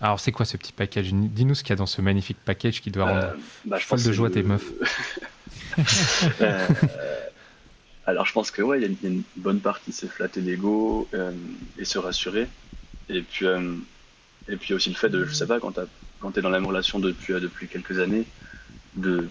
Alors 0.00 0.18
c'est 0.18 0.32
quoi 0.32 0.44
ce 0.46 0.56
petit 0.56 0.72
package? 0.72 1.12
Dis-nous 1.12 1.54
ce 1.54 1.62
qu'il 1.62 1.70
y 1.70 1.72
a 1.74 1.76
dans 1.76 1.86
ce 1.86 2.00
magnifique 2.00 2.38
package 2.44 2.80
qui 2.80 2.90
doit 2.90 3.04
rendre. 3.04 3.24
Euh, 3.24 3.32
bah, 3.64 3.78
je 3.78 3.84
folle 3.86 4.02
de 4.02 4.12
joie 4.12 4.28
le- 4.28 4.34
tes 4.34 4.42
meufs. 4.42 4.70
Euh, 6.42 6.66
alors 8.06 8.26
je 8.26 8.32
pense 8.32 8.50
que 8.50 8.60
ouais, 8.62 8.78
il 8.78 8.82
y, 8.82 8.84
a 8.84 8.88
une- 8.88 8.96
il 9.02 9.08
y 9.08 9.12
a 9.12 9.14
une 9.14 9.22
bonne 9.36 9.60
partie, 9.60 9.92
c'est 9.92 10.08
flatter 10.08 10.40
l'ego 10.40 11.08
euh, 11.14 11.32
et 11.78 11.84
se 11.84 11.98
rassurer. 11.98 12.46
Et 13.08 13.22
puis, 13.22 13.46
et 14.48 14.56
puis 14.56 14.74
aussi 14.74 14.90
le 14.90 14.96
fait 14.96 15.08
de, 15.08 15.24
je 15.24 15.32
sais 15.32 15.46
pas, 15.46 15.58
quand 15.60 16.30
t'es 16.32 16.42
dans 16.42 16.50
la 16.50 16.58
même 16.60 16.66
relation 16.68 16.98
depuis, 16.98 17.32
depuis 17.34 17.68
quelques 17.68 17.98
années, 18.00 18.24
de 18.96 19.28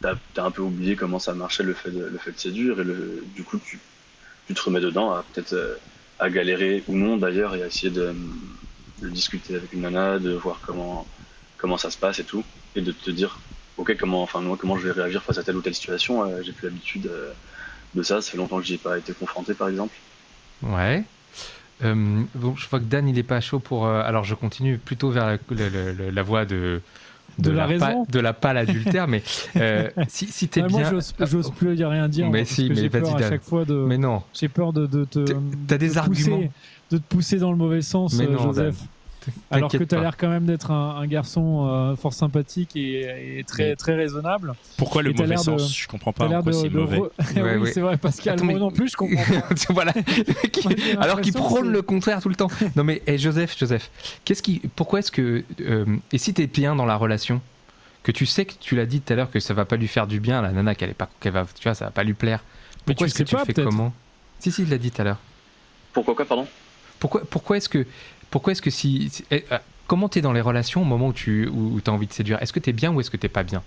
t'as 0.00 0.44
un 0.44 0.50
peu 0.50 0.62
oublié 0.62 0.96
comment 0.96 1.18
ça 1.18 1.34
marchait 1.34 1.62
le 1.62 1.74
fait 1.74 1.90
de, 1.90 2.10
séduire 2.36 2.80
et 2.80 2.84
du 3.34 3.42
coup 3.42 3.58
tu, 3.58 3.78
te 4.54 4.60
remets 4.60 4.80
dedans 4.80 5.10
à 5.10 5.24
peut-être 5.32 5.54
euh, 5.54 5.74
à 6.18 6.30
galérer 6.30 6.84
ou 6.86 6.96
non 6.96 7.16
d'ailleurs 7.16 7.54
et 7.54 7.62
à 7.62 7.66
essayer 7.66 7.90
de, 7.90 8.14
de 9.02 9.08
discuter 9.08 9.56
avec 9.56 9.72
une 9.72 9.80
nana, 9.82 10.18
de 10.18 10.32
voir 10.32 10.60
comment 10.64 11.78
ça 11.78 11.90
se 11.90 11.98
passe 11.98 12.18
et 12.18 12.24
tout 12.24 12.44
et 12.74 12.80
de 12.80 12.92
te 12.92 13.10
dire 13.10 13.38
ok 13.76 13.96
comment 13.98 14.22
enfin 14.22 14.40
moi 14.40 14.56
comment 14.58 14.78
je 14.78 14.86
vais 14.88 14.92
réagir 14.92 15.22
face 15.22 15.38
à 15.38 15.42
telle 15.42 15.56
ou 15.56 15.62
telle 15.62 15.74
situation 15.74 16.24
euh, 16.24 16.42
j'ai 16.42 16.52
plus 16.52 16.68
l'habitude 16.68 17.06
euh, 17.06 17.32
de 17.94 18.02
ça 18.02 18.20
ça 18.20 18.30
fait 18.30 18.38
longtemps 18.38 18.58
que 18.58 18.64
j'y 18.66 18.74
ai 18.74 18.78
pas 18.78 18.98
été 18.98 19.12
confronté 19.12 19.54
par 19.54 19.68
exemple 19.68 19.94
Ouais. 20.62 21.04
Euh, 21.84 22.22
bon, 22.34 22.56
je 22.56 22.68
vois 22.68 22.78
que 22.78 22.84
Dan, 22.84 23.08
il 23.08 23.18
est 23.18 23.22
pas 23.22 23.40
chaud 23.40 23.58
pour. 23.58 23.86
euh, 23.86 24.02
alors, 24.02 24.24
je 24.24 24.34
continue 24.34 24.78
plutôt 24.78 25.10
vers 25.10 25.38
la 25.50 26.22
voie 26.22 26.44
de. 26.44 26.80
De 27.38 27.50
la 27.50 27.64
pa- 27.64 27.68
raison. 27.86 28.06
de 28.10 28.20
la 28.20 28.32
pâle 28.32 28.56
adultère, 28.58 29.06
mais 29.08 29.22
euh, 29.56 29.90
si, 30.08 30.26
si 30.26 30.48
t'es 30.48 30.62
Ouais, 30.62 30.68
bien. 30.68 30.90
Moi, 30.90 31.00
j'ose 31.26 31.50
plus 31.50 31.76
y 31.76 31.84
rien 31.84 32.08
dire. 32.08 32.30
Mais 32.30 32.44
si, 32.44 32.68
mais 32.68 32.74
j'ai 32.76 32.88
peur 32.90 33.02
vas-y, 33.02 33.24
à 33.24 33.28
chaque 33.28 33.42
fois 33.42 33.64
de. 33.64 33.74
Mais 33.74 33.98
non, 33.98 34.22
J'ai 34.32 34.48
peur 34.48 34.72
de, 34.72 34.86
de 34.86 35.04
te. 35.04 35.20
T'as 35.66 35.76
des 35.78 35.88
de 35.88 35.92
pousser- 35.94 35.98
arguments. 35.98 36.48
de 36.90 36.98
te 36.98 37.02
pousser 37.02 37.38
dans 37.38 37.50
le 37.50 37.56
mauvais 37.58 37.82
sens, 37.82 38.14
Mais 38.14 38.24
euh, 38.26 38.30
non, 38.30 38.38
Joseph. 38.42 38.76
Alors 39.50 39.70
que 39.70 39.76
tu 39.82 39.94
as 39.94 40.00
l'air 40.00 40.16
quand 40.16 40.28
même 40.28 40.46
d'être 40.46 40.70
un, 40.70 40.96
un 40.96 41.06
garçon 41.06 41.66
euh, 41.68 41.96
fort 41.96 42.12
sympathique 42.12 42.76
et, 42.76 43.38
et 43.38 43.44
très, 43.44 43.70
Mais- 43.70 43.76
très 43.76 43.94
raisonnable. 43.94 44.54
Pourquoi 44.76 45.02
le 45.02 45.12
mauvais 45.12 45.26
l'air 45.26 45.38
de- 45.38 45.44
sens? 45.44 45.76
Je 45.76 45.88
comprends 45.88 46.12
pas 46.12 46.28
l'air 46.28 46.38
en 46.38 46.42
quoi 46.42 46.52
de. 46.52 46.56
c'est 46.56 46.68
mauvais. 46.68 46.98
re- 46.98 47.10
Ouais, 47.42 47.54
oui, 47.56 47.62
ouais. 47.62 47.72
c'est 47.72 47.80
vrai, 47.80 47.96
Pascal. 47.96 48.38
Moi 48.42 48.54
mais- 48.54 48.58
non 48.60 48.70
plus, 48.70 48.88
je 48.90 48.96
comprends 48.96 49.22
pas. 49.40 49.72
voilà. 49.72 49.92
Alors 51.00 51.20
qu'il 51.20 51.32
prône 51.32 51.70
le 51.70 51.82
contraire 51.82 52.20
tout 52.22 52.28
le 52.28 52.34
temps. 52.36 52.50
Non 52.76 52.84
mais 52.84 53.02
eh, 53.06 53.18
Joseph, 53.18 53.56
Joseph, 53.58 53.90
qu'est-ce 54.24 54.42
qui, 54.42 54.60
pourquoi 54.74 55.00
est-ce 55.00 55.10
que, 55.12 55.44
euh, 55.60 55.84
et 56.12 56.18
si 56.18 56.34
t'es 56.34 56.46
bien 56.46 56.76
dans 56.76 56.86
la 56.86 56.96
relation, 56.96 57.40
que 58.02 58.12
tu 58.12 58.26
sais 58.26 58.44
que 58.44 58.52
tu 58.60 58.76
l'as 58.76 58.86
dit 58.86 59.00
tout 59.00 59.12
à 59.12 59.16
l'heure 59.16 59.30
que 59.30 59.40
ça 59.40 59.52
va 59.54 59.64
pas 59.64 59.76
lui 59.76 59.88
faire 59.88 60.06
du 60.06 60.20
bien, 60.20 60.40
la 60.42 60.52
nana 60.52 60.74
qu'elle 60.74 60.90
est 60.90 60.94
pas, 60.94 61.08
qu'elle 61.20 61.32
va, 61.32 61.44
tu 61.58 61.64
vois, 61.64 61.74
ça 61.74 61.86
va 61.86 61.90
pas 61.90 62.04
lui 62.04 62.14
plaire. 62.14 62.44
Pourquoi 62.84 63.06
est-ce 63.08 63.14
que 63.18 63.22
tu 63.24 63.34
pas, 63.34 63.44
fais 63.44 63.52
comment? 63.54 63.92
Si 64.38 64.52
si, 64.52 64.62
il 64.62 64.70
l'a 64.70 64.78
dit 64.78 64.90
tout 64.90 65.00
à 65.02 65.04
l'heure. 65.04 65.18
pourquoi 65.92 66.14
quoi 66.14 66.24
pardon? 66.24 66.46
Pourquoi, 67.00 67.22
pourquoi 67.28 67.56
est-ce 67.56 67.68
que, 67.68 67.84
pourquoi 68.30 68.52
est-ce 68.52 68.62
que 68.62 68.70
si, 68.70 69.08
si- 69.10 69.24
eh, 69.30 69.44
euh, 69.52 69.58
comment 69.86 70.08
t'es 70.08 70.20
dans 70.20 70.32
les 70.32 70.40
relations 70.40 70.82
au 70.82 70.84
moment 70.84 71.08
où 71.08 71.12
tu, 71.12 71.48
où, 71.48 71.80
as 71.86 71.90
envie 71.90 72.06
de 72.06 72.12
séduire? 72.12 72.40
Est-ce 72.42 72.52
que 72.52 72.60
t'es 72.60 72.72
bien 72.72 72.92
ou 72.92 73.00
est-ce 73.00 73.10
que 73.10 73.16
t'es 73.16 73.28
pas 73.28 73.42
bien? 73.42 73.62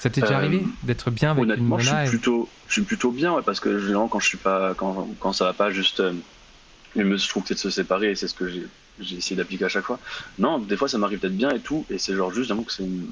Ça 0.00 0.10
t'est 0.10 0.20
déjà 0.20 0.34
Euh, 0.34 0.38
arrivé 0.38 0.62
d'être 0.82 1.10
bien 1.10 1.30
avec 1.32 1.44
une 1.44 1.50
honnêtement 1.52 1.78
je 1.78 1.86
nana 1.86 2.06
suis 2.06 2.16
et- 2.16 2.18
plutôt 2.18 2.48
je 2.68 2.72
suis 2.74 2.82
plutôt 2.82 3.10
bien 3.10 3.34
ouais, 3.34 3.42
parce 3.42 3.58
que 3.60 3.78
généralement 3.78 4.08
quand 4.08 4.20
je 4.20 4.26
suis 4.28 4.38
pas 4.38 4.74
quand, 4.74 5.08
quand 5.20 5.32
ça 5.32 5.44
va 5.46 5.52
pas 5.52 5.70
juste 5.70 6.00
euh, 6.00 6.12
il 6.94 7.04
me 7.04 7.16
trouve 7.18 7.42
peut-être 7.44 7.58
se 7.58 7.70
séparer 7.70 8.10
et 8.10 8.14
c'est 8.14 8.28
ce 8.28 8.34
que 8.34 8.48
j'ai 8.48 8.66
j'ai 9.00 9.16
essayé 9.16 9.36
d'appliquer 9.36 9.64
à 9.64 9.68
chaque 9.68 9.84
fois. 9.84 9.98
Non 10.38 10.58
des 10.58 10.76
fois 10.76 10.88
ça 10.88 10.98
m'arrive 10.98 11.18
peut-être 11.20 11.36
bien 11.36 11.50
et 11.50 11.60
tout 11.60 11.84
et 11.90 11.98
c'est 11.98 12.14
genre 12.14 12.32
juste 12.32 12.52
que 12.64 12.72
c'est 12.72 12.82
une- 12.84 13.08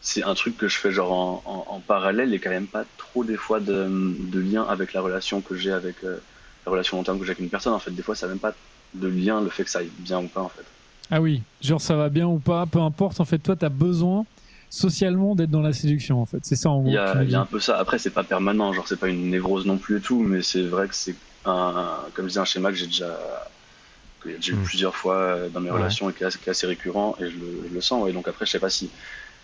c'est 0.00 0.22
un 0.22 0.34
truc 0.34 0.56
que 0.56 0.68
je 0.68 0.78
fais 0.78 0.92
genre 0.92 1.12
en, 1.12 1.42
en- 1.44 1.74
en 1.74 1.80
parallèle 1.80 2.32
et 2.32 2.38
quand 2.38 2.50
même 2.50 2.68
pas 2.68 2.84
trop 2.96 3.24
des 3.24 3.36
fois 3.36 3.58
de, 3.60 3.88
de 3.88 4.40
lien 4.40 4.62
avec 4.62 4.92
la 4.92 5.00
relation 5.00 5.40
que 5.40 5.56
j'ai 5.56 5.72
avec 5.72 5.96
euh, 6.04 6.18
la 6.66 6.72
relation 6.72 6.96
long 6.96 7.02
terme 7.02 7.18
que 7.18 7.24
j'ai 7.24 7.30
avec 7.32 7.40
une 7.40 7.50
personne 7.50 7.72
en 7.74 7.78
fait. 7.80 7.90
Des 7.90 8.02
fois 8.02 8.14
ça 8.14 8.26
n'a 8.26 8.32
même 8.32 8.40
pas 8.40 8.54
de 8.94 9.08
lien 9.08 9.40
le 9.40 9.50
fait 9.50 9.64
que 9.64 9.70
ça 9.70 9.80
aille 9.80 9.90
bien 9.98 10.18
ou 10.20 10.28
pas 10.28 10.40
en 10.40 10.48
fait 10.48 10.64
Ah 11.10 11.20
oui, 11.20 11.42
genre 11.60 11.80
ça 11.80 11.94
va 11.96 12.08
bien 12.08 12.26
ou 12.26 12.38
pas, 12.38 12.66
peu 12.66 12.80
importe. 12.80 13.20
En 13.20 13.24
fait, 13.24 13.38
toi, 13.38 13.56
tu 13.56 13.64
as 13.64 13.68
besoin 13.68 14.24
socialement 14.70 15.34
d'être 15.34 15.50
dans 15.50 15.60
la 15.62 15.72
séduction. 15.72 16.20
En 16.20 16.26
fait, 16.26 16.40
c'est 16.42 16.56
ça 16.56 16.70
en 16.70 16.80
gros. 16.80 16.88
Il 16.90 16.94
y, 16.94 16.98
a, 16.98 17.22
y 17.24 17.34
a 17.34 17.40
un 17.40 17.46
peu 17.46 17.60
ça. 17.60 17.78
Après, 17.78 17.98
c'est 17.98 18.10
pas 18.10 18.24
permanent, 18.24 18.72
genre 18.72 18.86
c'est 18.86 18.98
pas 19.00 19.08
une 19.08 19.30
névrose 19.30 19.64
non 19.66 19.78
plus 19.78 19.98
et 19.98 20.00
tout, 20.00 20.20
mais 20.22 20.42
c'est 20.42 20.62
vrai 20.62 20.88
que 20.88 20.94
c'est 20.94 21.14
un, 21.46 21.96
comme 22.14 22.24
je 22.26 22.30
disais, 22.30 22.40
un 22.40 22.44
schéma 22.44 22.70
que 22.70 22.76
j'ai 22.76 22.86
déjà, 22.86 23.16
que 24.20 24.28
j'ai 24.40 24.52
eu 24.52 24.56
Mm. 24.56 24.62
plusieurs 24.64 24.96
fois 24.96 25.14
euh, 25.16 25.48
dans 25.48 25.60
mes 25.60 25.70
Ouais. 25.70 25.76
relations 25.78 26.10
et 26.10 26.12
qui 26.12 26.22
est 26.22 26.26
assez, 26.26 26.38
qui 26.38 26.48
est 26.48 26.50
assez 26.50 26.66
récurrent 26.66 27.16
et 27.20 27.24
je 27.30 27.36
le, 27.36 27.64
je 27.70 27.74
le 27.74 27.80
sens. 27.80 28.08
Et 28.08 28.12
donc 28.12 28.28
après, 28.28 28.44
je 28.46 28.50
sais 28.50 28.58
pas 28.58 28.68
si 28.70 28.90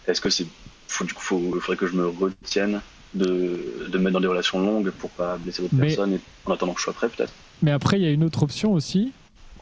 est-ce 0.06 0.20
que 0.20 0.28
c'est 0.30 0.46
faut, 0.88 1.04
du 1.04 1.14
coup, 1.14 1.22
faut, 1.22 1.40
il 1.54 1.60
faudrait 1.60 1.76
que 1.78 1.86
je 1.86 1.94
me 1.94 2.06
retienne 2.06 2.80
de, 3.14 3.86
de 3.88 3.98
me 3.98 4.04
mettre 4.04 4.14
dans 4.14 4.20
des 4.20 4.26
relations 4.26 4.60
longues 4.60 4.90
pour 4.90 5.08
pas 5.10 5.38
blesser 5.38 5.62
d'autres 5.62 5.74
Mais- 5.76 5.86
personnes 5.86 6.12
et 6.14 6.20
en 6.46 6.52
attendant 6.52 6.72
que 6.74 6.80
je 6.80 6.84
sois 6.84 6.92
prêt 6.92 7.08
peut-être. 7.08 7.32
Mais 7.62 7.70
après, 7.70 7.98
il 7.98 8.02
y 8.04 8.06
a 8.06 8.10
une 8.10 8.24
autre 8.24 8.42
option 8.42 8.72
aussi. 8.74 9.12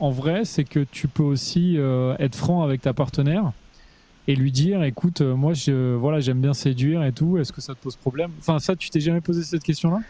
En 0.03 0.11
vrai, 0.11 0.45
c'est 0.45 0.65
que 0.65 0.81
tu 0.81 1.07
peux 1.07 1.23
aussi 1.23 1.79
euh, 1.79 2.17
être 2.19 2.35
franc 2.35 2.65
avec 2.65 2.83
ta 2.83 2.93
partenaire 2.93 3.53
et 4.27 4.35
lui 4.35 4.51
dire 4.51 4.83
écoute, 4.83 5.21
euh, 5.21 5.37
moi, 5.37 5.55
je, 5.55 5.95
voilà, 5.95 6.19
j'aime 6.19 6.41
bien 6.41 6.55
séduire 6.55 7.05
et 7.05 7.13
tout. 7.13 7.39
Est-ce 7.39 7.53
que 7.53 7.61
ça 7.61 7.73
te 7.73 7.79
pose 7.79 7.95
problème? 7.95 8.33
Enfin, 8.41 8.59
ça, 8.59 8.75
tu 8.75 8.91
t'es 8.91 8.99
jamais 8.99 9.21
posé 9.21 9.45
cette 9.45 9.63
question-là? 9.63 10.01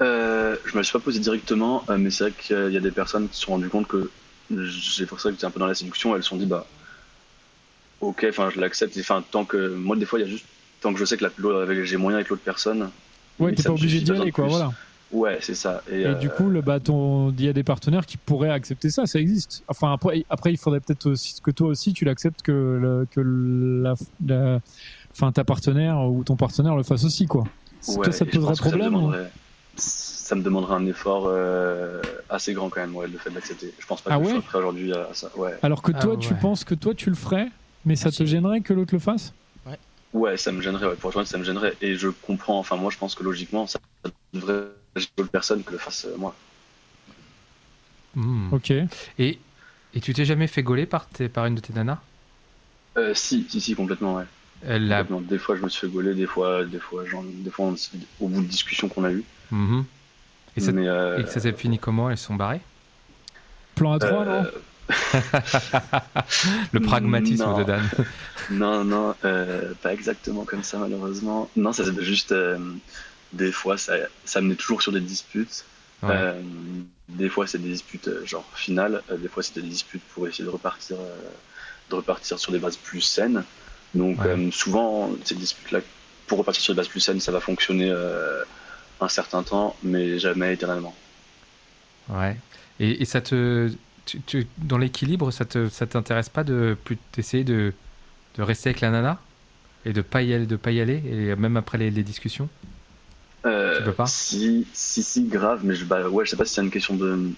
Euh, 0.00 0.56
je 0.64 0.76
me 0.76 0.82
suis 0.82 0.92
pas 0.92 0.98
posé 0.98 1.20
directement, 1.20 1.84
euh, 1.88 1.96
mais 1.96 2.10
c'est 2.10 2.24
vrai 2.24 2.32
qu'il 2.36 2.72
y 2.72 2.76
a 2.76 2.80
des 2.80 2.90
personnes 2.90 3.28
qui 3.28 3.36
se 3.36 3.42
sont 3.42 3.52
rendues 3.52 3.68
compte 3.68 3.86
que 3.86 4.10
j'ai 4.50 5.06
pour 5.06 5.20
ça 5.20 5.28
que 5.28 5.36
j'étais 5.36 5.46
un 5.46 5.52
peu 5.52 5.60
dans 5.60 5.68
la 5.68 5.76
séduction. 5.76 6.16
Elles 6.16 6.24
se 6.24 6.30
sont 6.30 6.36
dit 6.36 6.46
bah 6.46 6.66
ok, 8.00 8.26
enfin 8.28 8.50
je 8.52 8.60
l'accepte. 8.60 8.98
Enfin 8.98 9.22
tant 9.30 9.44
que 9.44 9.76
moi 9.76 9.94
des 9.94 10.06
fois 10.06 10.18
il 10.18 10.22
y 10.22 10.28
a 10.28 10.28
juste 10.28 10.46
tant 10.80 10.92
que 10.92 10.98
je 10.98 11.04
sais 11.04 11.16
que 11.16 11.84
j'ai 11.84 11.96
moyen 11.96 12.18
avec 12.18 12.30
l'autre 12.30 12.42
personne. 12.44 12.90
Ouais, 13.38 13.54
t'es 13.54 13.62
pas 13.62 13.70
obligé 13.70 14.00
d'y 14.00 14.10
aller, 14.10 14.32
quoi. 14.32 14.48
Voilà. 14.48 14.72
Ouais, 15.10 15.38
c'est 15.40 15.54
ça. 15.54 15.82
Et, 15.90 16.04
Et 16.04 16.06
euh, 16.06 16.14
du 16.14 16.28
coup, 16.28 16.48
le 16.50 16.60
bâton, 16.62 17.32
il 17.36 17.44
y 17.44 17.48
a 17.48 17.52
des 17.52 17.64
partenaires 17.64 18.06
qui 18.06 18.18
pourraient 18.18 18.50
accepter 18.50 18.90
ça, 18.90 19.06
ça 19.06 19.18
existe. 19.18 19.62
Enfin, 19.68 19.92
après, 19.92 20.24
après 20.28 20.52
il 20.52 20.58
faudrait 20.58 20.80
peut-être 20.80 21.06
aussi 21.10 21.40
que 21.42 21.50
toi 21.50 21.68
aussi, 21.68 21.92
tu 21.92 22.04
l'acceptes 22.04 22.42
que, 22.42 22.52
le- 22.52 23.06
que 23.10 23.20
la, 23.20 23.94
la- 24.24 24.60
enfin, 25.12 25.32
ta 25.32 25.44
partenaire 25.44 25.98
ou 26.10 26.22
ton 26.24 26.36
partenaire 26.36 26.76
le 26.76 26.82
fasse 26.82 27.04
aussi, 27.04 27.26
quoi. 27.26 27.44
ouais, 27.88 28.04
toi, 28.04 28.12
ça 28.12 28.24
te 28.26 28.30
je 28.30 28.36
poserait 28.36 28.50
pense 28.50 28.60
que 28.60 28.68
ça 28.68 28.76
me 28.76 28.80
problème 28.80 29.26
Ça 29.76 30.34
me 30.34 30.42
demanderait 30.42 30.74
un 30.74 30.86
effort 30.86 31.26
euh, 31.28 32.02
assez 32.28 32.52
grand 32.52 32.68
quand 32.68 32.80
même, 32.80 32.94
ouais, 32.94 33.08
le 33.08 33.18
fait 33.18 33.30
d'accepter. 33.30 33.72
Je 33.78 33.86
pense 33.86 34.02
pas 34.02 34.10
Ah 34.10 34.18
que 34.18 34.24
je 34.24 34.28
ouais? 34.28 34.34
sois 34.34 34.42
prêt 34.42 34.58
aujourd'hui 34.58 34.92
à 34.92 35.14
ça. 35.14 35.30
Ouais. 35.36 35.54
Alors 35.62 35.82
que 35.82 35.92
Ah 35.92 36.02
toi, 36.02 36.16
tu 36.16 36.34
penses 36.34 36.64
que 36.64 36.74
toi, 36.74 36.94
tu 36.94 37.08
le 37.10 37.16
ferais, 37.16 37.48
mais 37.84 37.96
ça 37.96 38.10
te 38.10 38.24
gênerait 38.24 38.60
que 38.60 38.72
l'autre 38.74 38.94
le 38.94 39.00
fasse? 39.00 39.32
Ouais, 40.14 40.36
ça 40.38 40.52
me 40.52 40.62
gênerait, 40.62 40.86
ouais, 40.86 40.96
pour 40.96 41.14
honnête, 41.14 41.28
ça 41.28 41.36
me 41.38 41.44
gênerait. 41.44 41.76
Et 41.82 41.94
je 41.94 42.08
comprends, 42.08 42.58
enfin, 42.58 42.76
moi, 42.76 42.90
je 42.90 42.96
pense 42.96 43.14
que 43.14 43.22
logiquement, 43.22 43.66
ça 43.66 43.78
devrait 44.32 44.70
d'autres 45.16 45.30
personnes 45.30 45.62
que 45.62 45.72
le 45.72 45.78
fasse 45.78 46.04
euh, 46.06 46.16
moi. 46.16 46.34
Hmm. 48.14 48.52
Ok. 48.52 48.70
Et, 49.18 49.38
et 49.94 50.00
tu 50.00 50.12
t'es 50.14 50.24
jamais 50.24 50.46
fait 50.46 50.62
gauler 50.62 50.86
par, 50.86 51.06
tes- 51.06 51.28
par 51.28 51.46
une 51.46 51.54
de 51.54 51.60
tes 51.60 51.72
nanas? 51.72 51.98
Euh, 52.96 53.14
si, 53.14 53.46
si, 53.48 53.60
si, 53.60 53.74
complètement, 53.74 54.16
ouais. 54.16 54.24
Elle. 54.66 54.88
Complètement. 54.88 55.20
Des 55.20 55.38
fois, 55.38 55.56
je 55.56 55.62
me 55.62 55.68
suis 55.68 55.86
fait 55.86 55.92
gauler, 55.92 56.14
des 56.14 56.26
fois, 56.26 56.64
des 56.64 56.80
fois, 56.80 57.04
genre, 57.06 57.22
des 57.24 57.50
fois, 57.50 57.66
on- 57.66 57.76
au 58.24 58.28
bout 58.28 58.40
de 58.40 58.46
discussions 58.46 58.88
qu'on 58.88 59.04
a 59.04 59.12
eues. 59.12 59.24
Mhm. 59.50 59.84
Et, 60.56 60.60
ça, 60.60 60.72
Mais, 60.72 60.88
euh, 60.88 61.18
et 61.18 61.26
ça 61.26 61.38
s'est 61.40 61.52
fini 61.52 61.78
comment? 61.78 62.10
Elles 62.10 62.18
sont 62.18 62.34
barrées? 62.34 62.60
Plan 63.76 63.92
à 63.92 63.98
3, 64.00 64.26
euh, 64.26 64.42
non? 64.42 64.48
Le 66.72 66.80
pragmatisme 66.80 67.44
Non. 67.44 67.58
de 67.58 67.64
Dan. 67.64 67.82
Non, 68.50 68.84
non, 68.84 69.14
euh, 69.24 69.74
pas 69.82 69.92
exactement 69.92 70.44
comme 70.44 70.62
ça, 70.62 70.78
malheureusement. 70.78 71.50
Non, 71.56 71.72
ça 71.72 71.84
c'est 71.84 72.02
juste. 72.02 72.32
euh, 72.32 72.58
des 73.32 73.52
fois, 73.52 73.76
ça, 73.78 73.94
ça 74.24 74.40
menait 74.40 74.54
toujours 74.56 74.82
sur 74.82 74.92
des 74.92 75.00
disputes. 75.00 75.64
Ouais. 76.02 76.10
Euh, 76.12 76.40
des 77.08 77.28
fois, 77.28 77.46
c'est 77.46 77.58
des 77.58 77.68
disputes 77.70 78.08
euh, 78.08 78.24
genre 78.24 78.44
finales. 78.54 79.02
euh, 79.10 79.16
des 79.16 79.28
fois, 79.28 79.42
c'était 79.42 79.62
des 79.62 79.68
disputes 79.68 80.02
pour 80.14 80.28
essayer 80.28 80.44
de 80.44 80.50
repartir, 80.50 80.96
de 81.90 81.94
repartir 81.94 82.38
sur 82.38 82.52
des 82.52 82.58
bases 82.58 82.76
plus 82.76 83.00
saines. 83.00 83.44
Donc, 83.94 84.18
Ouais. 84.20 84.50
souvent, 84.52 85.10
ces 85.24 85.34
disputes-là, 85.34 85.80
pour 86.26 86.38
repartir 86.38 86.62
sur 86.62 86.74
des 86.74 86.78
bases 86.78 86.88
plus 86.88 87.00
saines, 87.00 87.20
ça 87.20 87.32
va 87.32 87.40
fonctionner 87.40 87.90
un 89.00 89.08
certain 89.08 89.42
temps, 89.42 89.76
mais 89.82 90.18
jamais 90.18 90.52
éternellement. 90.54 90.94
Ouais. 92.08 92.36
Et, 92.80 93.02
et 93.02 93.04
ça 93.04 93.20
te. 93.20 93.70
tu- 94.06 94.20
tu- 94.22 94.46
dans 94.58 94.78
l'équilibre, 94.78 95.30
ça 95.30 95.44
te, 95.44 95.68
ça 95.68 95.86
t'intéresse 95.86 96.28
pas 96.28 96.44
de 96.44 96.76
plus 96.84 96.96
d'essayer 97.14 97.44
de, 97.44 97.72
de 98.36 98.42
rester 98.42 98.70
avec 98.70 98.80
la 98.80 98.90
nana 98.90 99.20
et 99.84 99.92
de 99.92 100.02
pas 100.02 100.22
y 100.22 100.32
aller, 100.34 100.46
de 100.46 100.56
pas 100.56 100.70
y 100.70 100.80
aller, 100.80 101.02
et 101.06 101.34
même 101.36 101.56
après 101.56 101.78
les, 101.78 101.90
les 101.90 102.02
discussions? 102.02 102.48
Euh, 103.46 103.78
Tu 103.78 103.84
peux 103.84 103.92
pas 103.92 104.06
Si, 104.06 104.66
si, 104.72 105.02
si, 105.02 105.24
grave, 105.24 105.60
mais 105.64 105.74
je, 105.74 105.84
bah, 105.84 106.08
ouais, 106.08 106.24
je 106.24 106.30
sais 106.30 106.36
pas 106.36 106.44
si 106.44 106.54
c'est 106.54 106.62
une 106.62 106.70
question 106.70 106.96
de, 106.96 107.30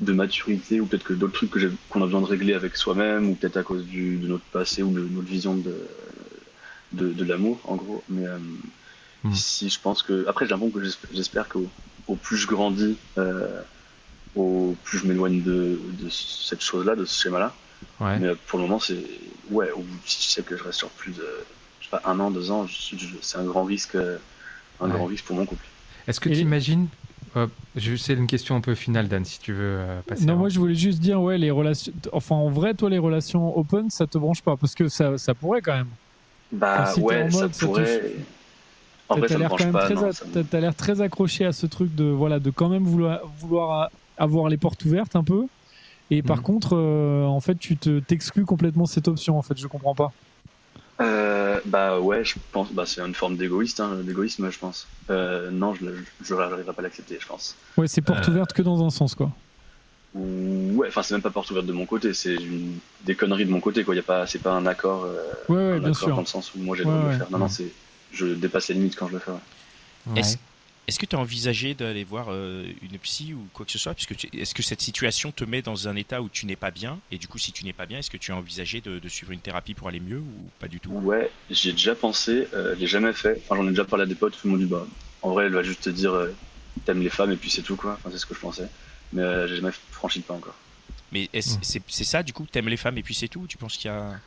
de 0.00 0.12
maturité 0.12 0.80
ou 0.80 0.86
peut-être 0.86 1.04
que 1.04 1.12
d'autres 1.14 1.34
trucs 1.34 1.50
que 1.50 1.70
qu'on 1.90 2.02
a 2.02 2.06
besoin 2.06 2.22
de 2.22 2.26
régler 2.26 2.54
avec 2.54 2.76
soi-même 2.76 3.30
ou 3.30 3.34
peut-être 3.34 3.58
à 3.58 3.62
cause 3.62 3.84
du, 3.84 4.16
de 4.18 4.26
notre 4.26 4.44
passé 4.44 4.82
ou 4.82 4.90
de 4.92 5.00
notre 5.00 5.28
vision 5.28 5.54
de, 5.56 5.86
de, 6.92 7.12
de 7.12 7.24
l'amour, 7.24 7.60
en 7.64 7.76
gros. 7.76 8.02
Mais 8.08 8.26
euh, 8.26 8.38
Hmm. 9.22 9.32
si 9.32 9.70
je 9.70 9.80
pense 9.80 10.02
que. 10.02 10.26
Après, 10.28 10.44
j'ai 10.44 10.50
l'impression 10.50 10.78
que 10.78 10.84
j'espère- 11.14 11.48
qu'au 11.48 11.66
au 12.08 12.14
plus 12.14 12.36
je 12.36 12.46
grandis, 12.46 12.98
euh, 13.16 13.62
au 14.34 14.74
plus 14.84 14.98
je 14.98 15.06
m'éloigne 15.06 15.42
de, 15.42 15.80
de 16.02 16.08
cette 16.10 16.60
chose-là, 16.60 16.94
de 16.94 17.06
ce 17.06 17.22
schéma-là. 17.22 17.54
Ouais. 18.00 18.18
Mais 18.18 18.34
pour 18.46 18.58
le 18.58 18.66
moment, 18.66 18.78
c'est. 18.78 19.02
Ouais, 19.50 19.70
au 19.72 19.78
bout- 19.80 20.00
si 20.04 20.22
je 20.24 20.28
sais 20.34 20.42
que 20.42 20.56
je 20.58 20.62
reste 20.64 20.78
sur 20.78 20.90
plus 20.90 21.12
de. 21.12 21.26
Je 21.80 21.84
sais 21.86 21.90
pas, 21.90 22.02
un 22.04 22.20
an, 22.20 22.30
deux 22.30 22.50
ans, 22.50 22.66
c'est 23.22 23.38
un 23.38 23.44
grand 23.44 23.64
risque. 23.64 23.96
Euh, 24.80 24.84
Un 24.84 24.88
Ouais. 24.88 24.94
grand 24.94 25.06
risque 25.06 25.24
pour 25.26 25.36
mon 25.36 25.46
couple. 25.46 25.64
Est-ce 26.06 26.20
que 26.20 26.28
tu 26.28 26.36
imagines. 26.36 26.88
je 27.74 27.96
sais 27.96 28.14
une 28.14 28.26
question 28.26 28.56
un 28.56 28.60
peu 28.60 28.74
finale, 28.74 29.08
Dan, 29.08 29.24
si 29.24 29.40
tu 29.40 29.52
veux 29.52 29.78
euh, 29.80 30.02
passer. 30.06 30.26
Non, 30.26 30.36
moi 30.36 30.48
je 30.48 30.58
voulais 30.58 30.74
juste 30.74 31.00
dire, 31.00 31.20
ouais, 31.20 31.38
les 31.38 31.50
relations. 31.50 31.92
Enfin, 32.12 32.36
en 32.36 32.50
vrai, 32.50 32.74
toi, 32.74 32.90
les 32.90 32.98
relations 32.98 33.56
open, 33.56 33.90
ça 33.90 34.06
te 34.06 34.18
branche 34.18 34.42
pas 34.42 34.56
Parce 34.56 34.74
que 34.74 34.88
ça, 34.88 35.16
ça 35.18 35.34
pourrait 35.34 35.60
quand 35.62 35.74
même. 35.74 35.90
Bah 36.52 36.82
Enfin, 36.82 36.84
si 36.86 37.00
t'es 37.00 37.02
en 37.02 37.06
ouais, 37.06 37.30
ça 37.30 37.40
mode, 37.40 37.54
ça 37.54 37.60
te 37.60 37.64
pourrait. 37.66 38.00
En 39.08 39.16
vrai, 39.16 39.28
T'as 39.28 39.34
ça 39.34 39.38
me 39.38 39.40
l'air 39.40 39.48
branche 39.48 39.72
pas. 39.72 39.86
très, 39.86 40.44
t'as- 40.44 40.60
l'air 40.60 40.74
accroché 41.00 41.44
à 41.44 41.52
ce 41.52 41.66
truc 41.66 41.94
de, 41.94 42.04
voilà, 42.04 42.40
de 42.40 42.50
quand 42.50 42.68
même 42.68 42.84
vouloir, 42.84 43.20
vouloir 43.38 43.90
avoir 44.16 44.48
les 44.48 44.56
portes 44.58 44.84
ouvertes 44.84 45.16
un 45.16 45.24
peu. 45.24 45.44
Et 46.10 46.22
par 46.22 46.38
Mhm. 46.38 46.44
contre, 46.44 46.76
euh, 46.76 47.24
en 47.24 47.40
fait, 47.40 47.56
tu 47.58 47.78
te 47.78 48.00
t'exclus 48.00 48.44
complètement 48.44 48.86
cette 48.86 49.08
option. 49.08 49.38
En 49.38 49.42
fait, 49.42 49.56
je 49.58 49.66
comprends 49.66 49.94
pas. 49.94 50.10
Euh, 51.00 51.58
bah 51.64 51.98
ouais, 51.98 52.24
je 52.24 52.34
pense. 52.52 52.70
Bah 52.72 52.84
c'est 52.86 53.00
une 53.00 53.14
forme 53.14 53.36
d'égoïste, 53.36 53.80
hein, 53.80 53.96
d'égoïsme, 54.02 54.48
je 54.50 54.58
pense. 54.58 54.86
Euh, 55.10 55.50
non, 55.50 55.74
je 55.74 55.86
je 56.24 56.34
n'arriverai 56.34 56.62
pas 56.62 56.74
à 56.78 56.82
l'accepter, 56.82 57.18
je 57.20 57.26
pense. 57.26 57.56
Ouais, 57.76 57.88
c'est 57.88 58.00
porte 58.00 58.28
Euh, 58.28 58.30
ouverte 58.32 58.52
que 58.52 58.62
dans 58.62 58.84
un 58.84 58.90
sens, 58.90 59.14
quoi. 59.14 59.30
Ou- 60.14 60.72
Ouais, 60.76 60.88
enfin 60.88 61.02
c'est 61.02 61.14
même 61.14 61.22
pas 61.22 61.30
porte 61.30 61.50
ouverte 61.50 61.66
de 61.66 61.72
mon 61.72 61.86
côté, 61.86 62.14
c'est 62.14 62.34
une... 62.34 62.78
des 63.04 63.14
conneries 63.16 63.44
de 63.46 63.50
mon 63.50 63.60
côté, 63.60 63.82
quoi. 63.84 63.94
Y 63.94 63.98
a 64.00 64.02
pas, 64.02 64.26
c'est 64.26 64.38
pas 64.40 64.52
un 64.52 64.66
accord. 64.66 65.04
euh, 65.04 65.32
Ouais, 65.48 65.56
ouais, 65.56 65.62
un 65.62 65.78
bien 65.80 65.88
accord 65.90 65.96
sûr. 65.96 66.14
Dans 66.14 66.20
le 66.20 66.26
sens 66.26 66.52
où 66.54 66.58
moi 66.60 66.76
j'ai 66.76 66.84
le 66.84 66.90
droit 66.90 67.02
de 67.04 67.08
le 67.12 67.16
faire. 67.18 67.30
Non, 67.30 67.38
non, 67.38 67.48
c'est. 67.48 67.72
Je 68.12 68.26
dépasse 68.26 68.68
les 68.68 68.74
limites 68.76 68.94
quand 68.96 69.08
je 69.08 69.14
le 69.14 69.18
fais. 69.18 69.32
Est-ce 70.16 70.36
est-ce 70.86 70.98
que 70.98 71.06
tu 71.06 71.16
as 71.16 71.18
envisagé 71.18 71.74
d'aller 71.74 72.04
voir 72.04 72.28
euh, 72.30 72.64
une 72.82 72.98
psy 72.98 73.34
ou 73.34 73.48
quoi 73.50 73.66
que 73.66 73.72
ce 73.72 73.78
soit? 73.78 73.94
Puisque 73.94 74.12
Est-ce 74.34 74.54
que 74.54 74.62
cette 74.62 74.82
situation 74.82 75.32
te 75.32 75.44
met 75.44 75.62
dans 75.62 75.88
un 75.88 75.96
état 75.96 76.22
où 76.22 76.28
tu 76.30 76.46
n'es 76.46 76.56
pas 76.56 76.70
bien? 76.70 77.02
Et 77.10 77.18
du 77.18 77.28
coup, 77.28 77.38
si 77.38 77.52
tu 77.52 77.64
n'es 77.64 77.72
pas 77.72 77.86
bien, 77.86 77.98
est-ce 77.98 78.10
que 78.10 78.16
tu 78.18 78.32
as 78.32 78.36
envisagé 78.36 78.80
de, 78.80 78.98
de 78.98 79.08
suivre 79.08 79.32
une 79.32 79.42
thérapie 79.42 79.74
pour 79.74 79.88
aller 79.88 80.00
mieux 80.00 80.20
ou 80.20 80.52
pas 80.58 80.68
du 80.68 80.80
tout? 80.80 80.96
Ouais, 81.02 81.30
j'y 81.48 81.70
ai 81.70 81.72
déjà 81.72 81.94
pensé, 81.94 82.46
euh, 82.52 82.74
je 82.74 82.80
l'ai 82.80 82.86
jamais 82.86 83.12
fait. 83.14 83.38
Enfin, 83.42 83.56
j'en 83.56 83.66
ai 83.66 83.70
déjà 83.70 83.84
parlé 83.84 84.02
à 84.04 84.06
des 84.06 84.14
potes, 84.14 84.34
tout 84.38 84.46
le 84.46 84.50
monde 84.52 84.60
dit 84.60 84.66
bah, 84.66 84.86
en 85.22 85.30
vrai, 85.30 85.46
elle 85.46 85.54
va 85.54 85.62
juste 85.62 85.84
te 85.84 85.90
dire 85.90 86.12
euh, 86.12 86.32
t'aimes 86.84 87.00
les 87.02 87.08
femmes 87.08 87.32
et 87.32 87.36
puis 87.36 87.50
c'est 87.50 87.62
tout 87.62 87.76
quoi. 87.76 87.94
Enfin, 87.94 88.10
c'est 88.10 88.18
ce 88.18 88.26
que 88.26 88.34
je 88.34 88.40
pensais. 88.40 88.68
Mais 89.12 89.22
euh, 89.22 89.46
j'ai 89.46 89.56
jamais 89.56 89.72
franchi 89.90 90.18
le 90.18 90.24
pas 90.24 90.34
encore. 90.34 90.56
Mais 91.10 91.30
est-ce- 91.32 91.56
Hmm. 91.56 91.62
c'est 91.62 91.82
c'est 91.88 92.04
ça, 92.04 92.22
du 92.22 92.34
coup, 92.34 92.46
t'aimes 92.46 92.68
les 92.68 92.76
femmes 92.76 92.98
et 92.98 93.02
puis 93.02 93.14
c'est 93.14 93.28
tout? 93.28 93.40
Ou 93.42 93.46
Tu 93.46 93.56
penses 93.56 93.76
qu'il 93.78 93.88
y 93.88 93.94
a. 93.94 94.20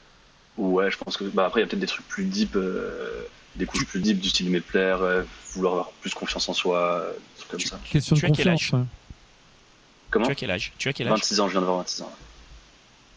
Ouais, 0.58 0.90
je 0.90 0.98
pense 0.98 1.18
que 1.18 1.26
bah 1.26 1.46
après 1.46 1.62
il 1.62 1.64
y 1.64 1.66
a 1.66 1.68
peut-être 1.68 1.80
des 1.80 1.86
trucs 1.88 2.08
plus 2.08 2.26
deep, 2.26 2.56
euh, 2.56 3.28
des 3.58 3.66
couches 3.66 3.86
plus 3.86 4.00
deep 4.02 4.20
du 4.20 4.30
style 4.30 4.48
aimer 4.48 4.62
plaire, 4.62 5.02
euh, 5.02 5.24
vouloir 5.54 5.74
avoir 5.74 5.90
plus 6.02 6.14
confiance 6.14 6.48
en 6.50 6.54
soi, 6.54 6.78
euh, 6.80 7.12
des 7.14 7.38
trucs 7.40 7.50
comme 7.52 7.60
Tu- 7.60 7.68
ça. 7.68 7.80
Question 7.90 8.16
de 8.16 8.20
tu 8.20 8.26
as 8.26 8.30
quel 8.30 8.52
confiance. 8.52 8.72
ouais. 8.74 8.86
Comment 10.10 10.26
Tu 10.28 10.32
as 10.32 10.36
quel 10.36 10.52
âge 10.52 10.74
Tu 10.78 10.90
as 10.90 10.94
quel 10.94 11.08
âge 11.08 11.14
26 11.20 11.40
ans, 11.42 11.48
je 11.48 11.52
viens 11.54 11.62
d'avoir 11.62 11.80
26 11.80 12.02
ans. 12.04 12.12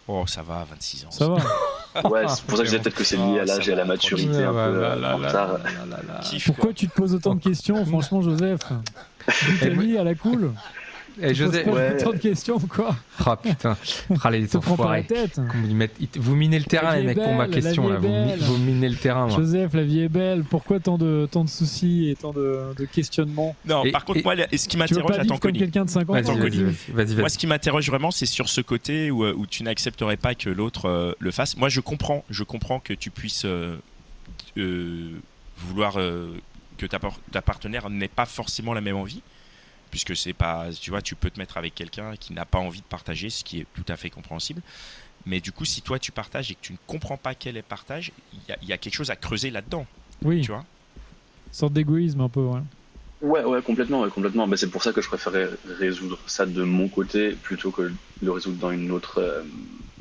Oh, 0.09 0.25
ça 0.26 0.42
va, 0.42 0.66
26 0.68 1.04
ans. 1.06 1.11
Ça 1.11 1.28
va. 1.28 1.37
Ouais, 2.09 2.26
c'est 2.28 2.42
pour 2.44 2.56
ça 2.56 2.64
que 2.64 2.70
je 2.70 2.76
disais 2.76 2.78
peut-être 2.78 2.94
que 2.97 3.04
c'est 3.04 3.16
lié 3.16 3.40
à 3.40 3.42
Oh, 3.42 3.47
l'âge 3.47 3.68
et 3.68 3.73
à 3.73 3.76
la 3.76 3.85
maturité 3.85 4.42
un 4.44 4.52
peu 4.52 4.59
Ah, 4.59 4.66
euh, 4.66 4.80
là, 4.80 4.97
là, 4.97 5.14
en 5.14 5.18
retard. 5.18 5.52
là, 5.59 6.20
Pourquoi 6.47 6.64
quoi. 6.66 6.73
tu 6.75 6.88
te 6.88 6.94
poses 6.94 7.14
autant 7.14 7.35
de 7.35 7.42
questions, 7.42 7.85
franchement, 7.85 8.23
Joseph 8.23 8.61
Ta 9.61 9.68
vie 9.68 9.99
à 9.99 10.04
la 10.04 10.14
cool. 10.14 10.52
Eh, 11.23 11.33
Tu 11.35 11.43
poses 11.45 11.53
José- 11.55 11.65
Ouais. 11.71 11.97
autant 12.00 12.12
de 12.12 12.17
questions, 12.19 12.59
quoi. 12.59 12.97
Ah 13.25 13.37
putain, 13.43 13.77
ah, 14.23 14.31
les 14.31 14.57
enfoirés. 14.57 15.05
tête. 15.05 15.41
Vous 16.17 16.35
minez 16.35 16.59
le 16.59 16.65
terrain, 16.65 16.97
les 16.97 17.03
mecs, 17.05 17.19
pour 17.19 17.35
ma 17.35 17.49
question. 17.49 17.89
Là. 17.89 17.99
Vous, 17.99 18.57
minez 18.59 18.89
le 18.89 18.97
terrain. 18.97 19.27
moi. 19.27 19.37
Joseph, 19.37 19.75
la 19.75 19.83
vie 19.83 20.00
est 20.00 20.09
belle. 20.09 20.45
Pourquoi 20.45 20.81
tant 20.81 20.99
de, 20.99 21.29
tant 21.31 21.45
de 21.45 21.50
soucis 21.50 22.09
et 22.11 22.17
tant 22.17 22.33
de, 22.33 22.75
de 22.77 22.85
questionnements 22.85 23.55
Non, 23.67 23.85
Et- 23.85 23.93
par 23.93 24.05
contre, 24.05 24.21
et- 24.21 24.23
moi, 24.23 24.35
ce 24.37 24.69
qui 24.69 24.77
m'interroge, 24.77 25.19
attends, 25.19 25.39
comme 25.39 25.53
quelqu'un 25.53 25.85
de 25.85 25.91
50 25.91 26.15
Vas-y, 26.17 26.25
ans 26.27 26.33
Attends, 26.33 26.41
vas-y, 26.41 26.50
Connie. 26.50 26.62
vas-y, 26.95 27.07
vas-y, 27.07 27.17
Moi, 27.21 27.29
ce 27.29 27.39
qui 27.39 27.47
m'interroge 27.47 27.87
vraiment, 27.89 28.11
c'est 28.11 28.27
sur 28.27 28.49
ce 28.49 28.61
côté 28.61 29.11
où, 29.11 29.25
euh, 29.25 29.35
où 29.37 29.47
tu 29.47 29.62
n'accepterais 29.62 30.17
pas 30.17 30.35
que 30.35 30.49
l'autre 30.50 30.87
euh, 30.89 31.12
le 31.19 31.31
fasse. 31.31 31.57
Moi, 31.57 31.69
je 31.69 31.81
comprends, 31.81 32.25
je 32.31 32.45
comprends 32.45 32.81
que 32.81 32.93
tu 32.95 33.11
puisses 33.11 33.45
euh, 33.45 33.77
euh, 34.59 35.11
vouloir 35.59 35.95
euh, 35.99 36.29
que 36.79 36.87
ta 36.87 37.43
partenaire 37.43 37.91
n'ait 37.91 38.09
pas 38.09 38.25
forcément 38.27 38.73
la 38.73 38.81
même 38.81 38.97
envie, 38.97 39.21
puisque 39.90 40.16
c'est 40.16 40.35
pas, 40.35 40.70
tu 40.73 40.90
vois, 40.90 41.02
tu 41.02 41.16
peux 41.16 41.30
te 41.30 41.38
mettre 41.38 41.56
avec 41.56 41.75
quelqu'un 41.75 42.16
qui 42.16 42.32
n'a 42.32 42.47
pas 42.47 42.59
envie 42.59 42.82
de 42.82 42.87
partager, 42.87 43.30
ce 43.30 43.44
qui 43.44 43.61
est 43.61 43.66
tout 43.73 43.85
à 43.88 43.97
fait 43.97 44.11
compréhensible. 44.11 44.62
Mais 45.26 45.40
du 45.40 45.52
coup, 45.52 45.64
si 45.66 45.82
toi 45.82 45.99
tu 45.99 46.12
partages 46.12 46.50
et 46.50 46.56
que 46.56 46.61
tu 46.62 46.73
ne 46.73 46.78
comprends 46.87 47.18
pas 47.18 47.35
quel 47.35 47.56
est 47.56 47.61
le 47.61 47.66
partage, 47.66 48.12
il 48.32 48.42
y, 48.49 48.52
a- 48.52 48.59
il 48.62 48.68
y 48.68 48.73
a 48.75 48.78
quelque 48.78 48.94
chose 48.94 49.11
à 49.11 49.16
creuser 49.16 49.50
là-dedans, 49.50 49.87
Oui, 50.25 50.40
tu 50.40 50.52
vois. 50.52 50.66
sorte 51.52 51.73
d'égoïsme 51.75 52.20
un 52.23 52.28
peu. 52.28 52.40
Ouais. 52.40 52.61
Ouais, 53.20 53.44
ouais, 53.44 53.62
complètement, 53.62 54.00
ouais, 54.00 54.11
complètement. 54.11 54.47
Mais 54.47 54.56
c'est 54.56 54.70
pour 54.70 54.82
ça 54.82 54.92
que 54.92 55.02
je 55.02 55.09
préférais 55.09 55.50
résoudre 55.64 56.18
ça 56.26 56.47
de 56.47 56.62
mon 56.64 56.88
côté 56.88 57.37
plutôt 57.37 57.70
que 57.70 57.82
de 57.82 57.97
le 58.23 58.32
résoudre 58.32 58.59
dans 58.59 58.70
une 58.70 58.90
autre, 58.92 59.18
euh, 59.18 59.44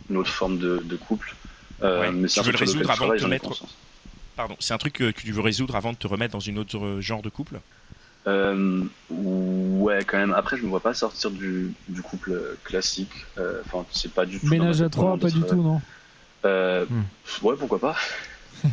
une 0.09 0.17
autre 0.17 0.29
forme 0.31 0.57
de, 0.57 0.77
de 0.77 0.95
couple. 0.95 1.35
Euh, 1.81 2.11
Ouais. 2.11 2.11
mais 2.11 2.27
Tu 2.31 2.39
c'est 2.39 2.39
un 2.41 2.43
veux 2.43 2.51
le 2.51 2.57
résoudre 2.57 2.89
avant 2.91 3.07
de 3.09 3.13
te 3.13 3.25
mettre-. 3.25 3.53
Pardon, 4.35 4.55
c'est 4.59 4.73
un 4.73 4.77
truc 4.79 4.93
que, 4.93 5.11
que 5.11 5.21
tu 5.21 5.31
veux 5.33 5.41
résoudre 5.41 5.75
avant 5.75 5.93
de 5.93 5.97
te 5.97 6.07
remettre 6.07 6.33
dans 6.33 6.39
une 6.39 6.59
autre 6.59 6.77
euh, 6.79 7.01
genre 7.01 7.21
de 7.21 7.29
couple? 7.29 7.61
Euh, 8.27 8.81
ouais, 9.09 10.03
quand 10.05 10.17
même. 10.17 10.33
Après, 10.33 10.57
je 10.57 10.63
me 10.63 10.69
vois 10.69 10.81
pas 10.81 10.93
sortir 10.93 11.31
du, 11.31 11.71
du 11.87 12.01
couple 12.01 12.31
euh, 12.31 12.57
classique. 12.63 13.11
Euh, 13.37 13.61
Enfin, 13.65 13.85
c'est 13.91 14.11
pas 14.13 14.25
du 14.25 14.39
tout. 14.39 14.47
Ménage 14.47 14.81
à 14.81 14.89
trois, 14.89 15.17
pas 15.17 15.29
du 15.29 15.41
tout, 15.41 15.61
non 15.61 15.81
Euh, 16.45 16.85
Hmm. 16.89 17.03
Ouais, 17.45 17.55
pourquoi 17.57 17.79
pas. 17.79 17.95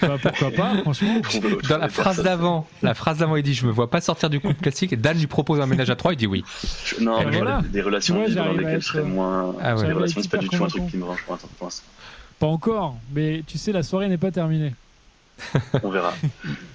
Bah, 0.00 0.16
Pourquoi 0.22 0.50
pas, 0.52 0.74
franchement 0.82 1.20
Dans 1.68 1.76
la 1.76 1.90
phrase 1.90 2.22
d'avant, 2.22 2.66
la 2.82 2.94
phrase 2.94 3.18
d'avant, 3.18 3.36
il 3.36 3.42
dit 3.42 3.52
Je 3.52 3.66
me 3.66 3.70
vois 3.70 3.90
pas 3.90 4.00
sortir 4.00 4.30
du 4.30 4.40
couple 4.40 4.54
classique. 4.54 4.92
Et 4.94 4.96
Dan 4.96 5.18
lui 5.18 5.26
propose 5.26 5.60
un 5.60 5.66
ménage 5.66 5.90
à 5.90 5.96
trois, 5.96 6.14
il 6.14 6.16
dit 6.16 6.26
oui. 6.26 6.42
Je- 6.86 7.02
Non, 7.04 7.18
mais 7.28 7.36
voilà. 7.36 7.60
des, 7.60 7.68
des 7.68 7.82
relations 7.82 8.24
libres 8.24 8.34
dans 8.42 8.52
lesquelles 8.52 8.68
être- 8.76 8.80
je 8.80 8.86
serais 8.88 9.02
moins. 9.02 9.54
Ah 9.62 9.76
ouais. 9.76 9.86
Les 9.86 9.92
relations, 9.92 10.22
c'est 10.22 10.30
pas 10.30 10.38
du 10.38 10.48
tout 10.48 10.64
un 10.64 10.68
truc 10.68 10.86
qui 10.86 10.96
me 10.96 11.04
range 11.04 11.22
pour 11.26 11.34
l'instant. 11.34 11.84
Pas 12.38 12.46
encore, 12.46 12.96
mais 13.14 13.42
tu 13.46 13.58
sais, 13.58 13.70
la 13.72 13.82
soirée 13.82 14.08
n'est 14.08 14.16
pas 14.18 14.30
terminée. 14.30 14.74
On 15.82 15.90
verra. 15.90 16.16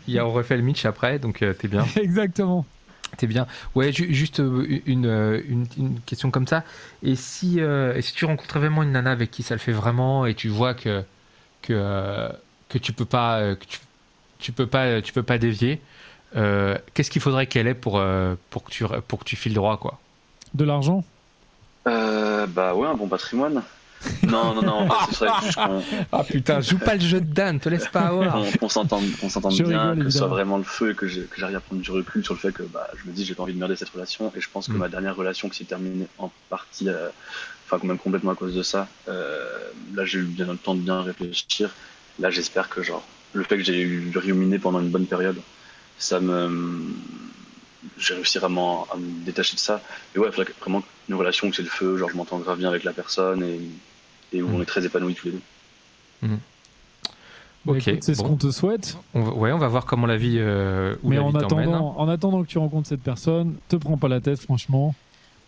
Il 0.08 0.14
y 0.14 0.20
a, 0.20 0.26
on 0.26 0.32
refait 0.32 0.58
le 0.58 0.64
Mitch 0.64 0.86
après, 0.86 1.20
donc 1.20 1.42
euh, 1.42 1.54
t'es 1.54 1.68
bien. 1.68 1.86
Exactement. 1.96 2.66
T'es 3.18 3.28
bien. 3.28 3.48
Ouais, 3.76 3.92
ju- 3.92 4.14
juste 4.14 4.40
euh, 4.40 4.66
une, 4.86 5.06
euh, 5.06 5.42
une, 5.48 5.66
une 5.78 6.00
question 6.02 6.30
comme 6.30 6.48
ça. 6.48 6.64
Et 7.04 7.16
si, 7.16 7.60
euh, 7.62 7.96
et 7.96 8.02
si 8.02 8.14
tu 8.14 8.26
rencontres 8.26 8.60
vraiment 8.60 8.84
une 8.84 8.92
nana 8.92 9.12
avec 9.12 9.32
qui 9.32 9.44
ça 9.44 9.56
le 9.56 9.60
fait 9.60 9.72
vraiment 9.72 10.26
et 10.26 10.34
tu 10.36 10.50
vois 10.50 10.74
que 10.74 11.04
que, 11.62 12.30
que 12.70 12.78
tu 12.78 12.94
peux 12.94 13.06
pas 13.06 13.56
que 13.56 13.66
tu, 13.66 13.80
tu 14.40 14.52
peux 14.52 14.68
pas 14.68 15.02
tu 15.02 15.14
peux 15.14 15.24
pas 15.24 15.38
dévier, 15.38 15.82
euh, 16.36 16.78
qu'est-ce 16.94 17.12
qu'il 17.12 17.22
faudrait 17.22 17.48
qu'elle 17.48 17.68
ait 17.68 17.74
pour 17.74 18.02
pour 18.50 18.64
que 18.64 18.72
tu 18.72 18.86
pour 19.08 19.20
que 19.20 19.26
tu 19.26 19.36
files 19.36 19.54
droit 19.54 19.78
quoi? 19.78 20.00
De 20.54 20.66
l'argent? 20.66 21.04
Euh, 21.88 22.46
bah 22.48 22.76
ouais, 22.76 22.88
un 22.88 22.96
bon 22.96 23.08
patrimoine. 23.08 23.64
Non, 24.28 24.54
non, 24.54 24.62
non, 24.62 24.74
en 24.74 24.90
fait, 24.90 25.12
ce 25.12 25.18
serait 25.18 25.32
juste 25.44 25.56
qu'on 25.56 25.82
Ah 26.12 26.24
putain, 26.24 26.62
joue 26.62 26.78
pas 26.78 26.96
le 26.96 27.02
jeu 27.02 27.20
de 27.22 27.26
Dan, 27.34 27.60
te 27.60 27.70
laisse 27.70 27.88
pas 27.88 28.02
avoir. 28.08 28.44
qu'on- 28.60 28.70
s'entende, 28.70 29.06
bien, 29.68 29.92
rigole, 29.92 30.04
que 30.06 30.10
ce 30.10 30.18
soit 30.20 30.28
vraiment 30.28 30.58
le 30.58 30.64
feu 30.64 30.92
et 30.92 30.96
que 30.96 31.08
j'arrive 31.08 31.56
à 31.56 31.60
prendre 31.60 31.82
du 31.82 31.92
recul 31.92 32.24
sur 32.24 32.34
le 32.34 32.40
fait 32.40 32.52
que 32.52 32.64
bah, 32.64 32.88
je 33.02 33.10
me 33.10 33.14
dis 33.14 33.26
j'ai 33.26 33.36
pas 33.36 33.44
envie 33.44 33.54
de 33.54 33.60
merder 33.60 33.76
cette 33.76 33.90
relation 33.90 34.32
et 34.36 34.42
je 34.42 34.50
pense 34.52 34.68
que 34.68 34.74
Mm. 34.74 34.78
ma 34.78 34.90
dernière 34.90 35.16
relation 35.16 35.50
qui 35.50 35.58
s'est 35.60 35.66
terminée 35.66 36.08
en 36.18 36.32
partie, 36.50 36.90
euh, 36.90 37.10
enfin 37.66 37.86
même 37.86 37.98
complètement 37.98 38.32
à 38.32 38.36
cause 38.36 38.56
de 38.56 38.64
ça, 38.64 38.88
euh, 39.08 39.48
là 39.96 40.06
j'ai 40.06 40.20
eu 40.20 40.24
bien 40.24 40.48
le 40.48 40.58
temps 40.58 40.76
de 40.76 40.82
bien 40.82 41.02
réfléchir. 41.02 41.70
Là 42.20 42.30
j'espère 42.30 42.70
que 42.70 42.82
genre 42.84 43.04
le 43.34 43.44
fait 43.44 43.58
que 43.58 43.64
j'ai 43.64 43.82
eu 43.82 44.12
ruminé 44.16 44.58
pendant 44.60 44.80
une 44.80 44.90
bonne 44.90 45.06
période, 45.08 45.38
ça 45.98 46.20
me 46.20 46.50
j'ai 47.98 48.14
réussi 48.16 48.38
vraiment 48.40 48.88
à 48.92 48.98
me 48.98 49.26
détacher 49.26 49.56
de 49.56 49.60
ça. 49.60 49.82
Et 50.16 50.20
ouais, 50.20 50.28
il 50.28 50.32
faudrait 50.32 50.52
que- 50.52 50.60
vraiment 50.60 50.84
une 51.10 51.16
relation 51.16 51.48
où 51.48 51.54
c'est 51.54 51.62
le 51.64 51.70
feu, 51.70 51.98
genre 51.98 52.10
je 52.10 52.16
m'entends 52.18 52.40
grave 52.40 52.58
bien 52.58 52.70
avec 52.70 52.84
la 52.84 52.94
personne 52.94 53.44
et, 53.44 53.60
et 54.34 54.42
où 54.42 54.48
Mm. 54.50 54.56
on 54.56 54.62
est 54.62 54.66
très 54.66 54.86
épanouis 54.86 55.16
tous 55.16 55.28
les 55.28 55.32
deux. 55.34 55.42
Bah, 57.66 57.74
Ok, 57.74 57.82
C'est 58.02 58.16
ce 58.16 58.22
qu'on 58.22 58.38
te 58.38 58.50
souhaite. 58.50 58.98
On 59.14 59.22
va- 59.24 59.34
ouais, 59.34 59.52
on 59.52 59.58
va 59.58 59.68
voir 59.68 59.86
comment 59.86 60.08
la 60.08 60.16
vie 60.18 60.38
euh, 60.40 60.96
où 61.04 61.10
Mais 61.10 61.18
la 61.18 61.24
en 61.24 61.32
vie 61.32 61.38
t'emmène, 61.48 61.70
hein. 61.70 61.74
attendant, 61.76 61.96
en 62.00 62.08
attendant 62.10 62.44
que 62.44 62.48
tu 62.48 62.58
rencontres 62.58 62.88
cette 62.88 63.02
personne, 63.04 63.56
te 63.68 63.76
prends 63.76 63.98
pas 63.98 64.08
la 64.08 64.22
tête, 64.22 64.40
franchement. 64.40 64.96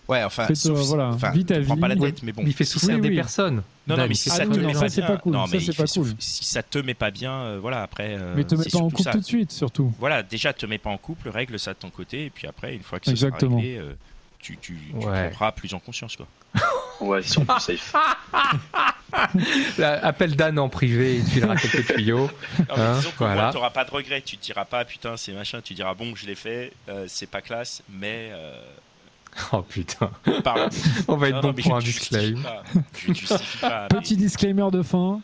Ouais, 0.10 0.24
enfin, 0.24 0.48
sauf 0.56 0.80
si- 0.82 0.88
voilà, 0.88 1.10
enfin, 1.10 1.30
vis 1.32 1.46
ta 1.46 1.56
te 1.60 1.66
prends 1.66 1.78
pas 1.78 1.88
la 1.88 1.96
tête, 1.96 2.24
mais 2.24 2.32
bon. 2.32 2.42
Il 2.46 2.54
fait 2.54 2.66
souffrir 2.66 2.96
Oui, 2.96 3.02
des 3.02 3.10
oui. 3.10 3.16
personnes. 3.16 3.62
Non, 3.88 3.96
non, 3.96 4.08
mais 4.08 4.16
si 4.16 4.30
fait 4.30 4.36
ça 4.38 4.42
Ah 4.42 4.46
te 4.48 4.50
met 4.60 4.64
non, 4.64 4.74
pas 4.74 4.80
ça, 4.80 4.90
c'est 4.90 5.02
bien, 5.02 5.08
pas 5.12 5.18
cool. 5.18 5.34
non, 5.34 5.46
Ça, 5.46 5.52
mais 5.54 5.60
pas 5.74 5.88
Si 6.20 6.44
ça 6.46 6.64
te 6.64 6.80
met 6.80 6.94
pas 6.96 7.12
bien, 7.12 7.32
euh, 7.32 7.60
voilà, 7.62 7.84
après. 7.84 8.16
euh, 8.20 8.34
mais 8.36 8.44
te 8.44 8.56
mets 8.56 8.66
pas 8.66 8.80
en 8.80 8.90
couple 8.90 9.04
ça. 9.04 9.12
tout 9.12 9.20
de 9.20 9.26
suite, 9.26 9.52
surtout. 9.52 9.94
Voilà, 10.00 10.24
déjà 10.24 10.52
te 10.52 10.66
mets 10.66 10.80
pas 10.80 10.90
en 10.90 10.98
couple, 10.98 11.30
règle 11.30 11.60
ça 11.60 11.74
de 11.74 11.78
ton 11.80 11.90
côté, 11.92 12.26
et 12.26 12.30
puis 12.32 12.48
après, 12.48 12.76
une 12.76 12.82
fois 12.84 13.00
que 13.00 13.06
ça 13.06 13.12
Exactement. 13.12 13.52
sera 13.52 13.62
réglé, 13.62 13.78
euh, 13.78 13.94
tu, 14.40 14.58
tu, 14.58 14.78
tu 15.00 15.06
Ouais. 15.08 15.30
prendras 15.30 15.52
plus 15.52 15.74
en 15.76 15.80
conscience, 15.80 16.16
quoi. 16.16 16.28
Ouais, 17.02 17.22
si 17.24 17.38
on 17.38 17.46
peut 17.46 17.54
safe. 17.60 17.94
Là, 19.78 20.06
Appelle 20.06 20.36
Dan 20.36 20.60
en 20.60 20.70
privé, 20.70 21.16
il 21.18 21.24
te 21.24 21.30
filera 21.30 21.56
quelques 21.56 21.94
tuyaux. 21.94 22.30
Non, 22.60 22.66
Hein, 22.76 22.96
disons 22.98 23.10
qu'au 23.12 23.26
voilà. 23.26 23.44
moins, 23.44 23.52
t'auras 23.54 23.70
pas 23.70 23.86
de 23.86 23.92
regret. 23.92 24.22
Tu 24.22 24.38
te 24.38 24.44
diras 24.44 24.66
pas, 24.66 24.84
putain, 24.86 25.16
c'est 25.18 25.32
machin. 25.34 25.62
Tu 25.64 25.74
diras, 25.74 25.94
bon, 25.94 26.14
je 26.16 26.26
l'ai 26.26 26.36
fait, 26.36 26.74
euh, 26.90 27.06
c'est 27.08 27.30
pas 27.30 27.42
classe, 27.42 27.82
mais. 27.90 28.32
Oh 29.54 29.62
putain, 29.62 30.12
pardon. 30.44 30.70
on 31.08 31.16
va 31.16 31.30
être 31.30 31.36
Non, 31.36 31.42
bon 31.42 31.48
non, 31.50 31.54
pour 31.54 31.74
un 31.76 31.80
ne 31.80 31.86
justifie 31.86 32.34
disclaim. 32.34 32.42
pas. 32.44 32.64
Je 32.98 33.10
ne 33.10 33.14
justifie 33.16 33.58
pas. 33.60 33.88
mais- 33.94 34.00
Petit 34.00 34.18
disclaimer 34.18 34.70
de 34.72 34.82
fin. 34.84 35.22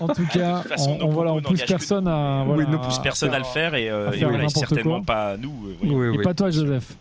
En 0.00 0.08
tout 0.08 0.26
cas, 0.26 0.62
façon, 0.62 0.98
on, 1.00 1.06
on, 1.06 1.10
voilà, 1.10 1.32
on 1.32 1.40
pousse 1.42 1.62
personne 1.64 2.04
nous. 2.04 2.10
à. 2.10 2.42
Oui, 2.42 2.54
voilà, 2.54 2.70
nous 2.70 2.78
pousse 2.78 2.98
à 2.98 3.02
personne 3.02 3.34
à 3.34 3.38
le 3.38 3.44
faire 3.44 3.74
et, 3.74 3.90
euh, 3.90 4.12
et 4.12 4.24
voilà, 4.24 4.48
certainement 4.48 5.02
quoi. 5.02 5.14
pas 5.14 5.36
nous. 5.36 5.66
euh, 5.68 5.76
oui. 5.82 5.90
Oui, 6.10 6.18
Et 6.18 6.22
pas 6.22 6.34
toi, 6.34 6.50
Joseph. 6.50 6.94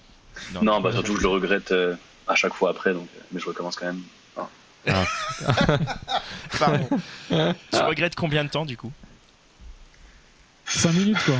Non, 0.62 0.80
bah 0.82 0.92
surtout 0.92 1.16
je 1.18 1.22
le 1.22 1.28
regrette 1.28 1.72
euh, 1.72 1.96
à 2.28 2.36
chaque 2.36 2.54
fois 2.54 2.70
après, 2.72 2.94
donc, 2.94 3.08
mais 3.32 3.40
je 3.40 3.46
recommence 3.46 3.76
quand 3.76 3.86
même. 3.88 4.02
Pardon. 6.60 6.88
tu 7.30 7.78
regrettes 7.78 8.16
combien 8.16 8.44
de 8.44 8.50
temps 8.50 8.66
du 8.66 8.78
coup? 8.78 8.92
5 10.66 10.94
minutes, 10.94 11.18
quoi. 11.26 11.36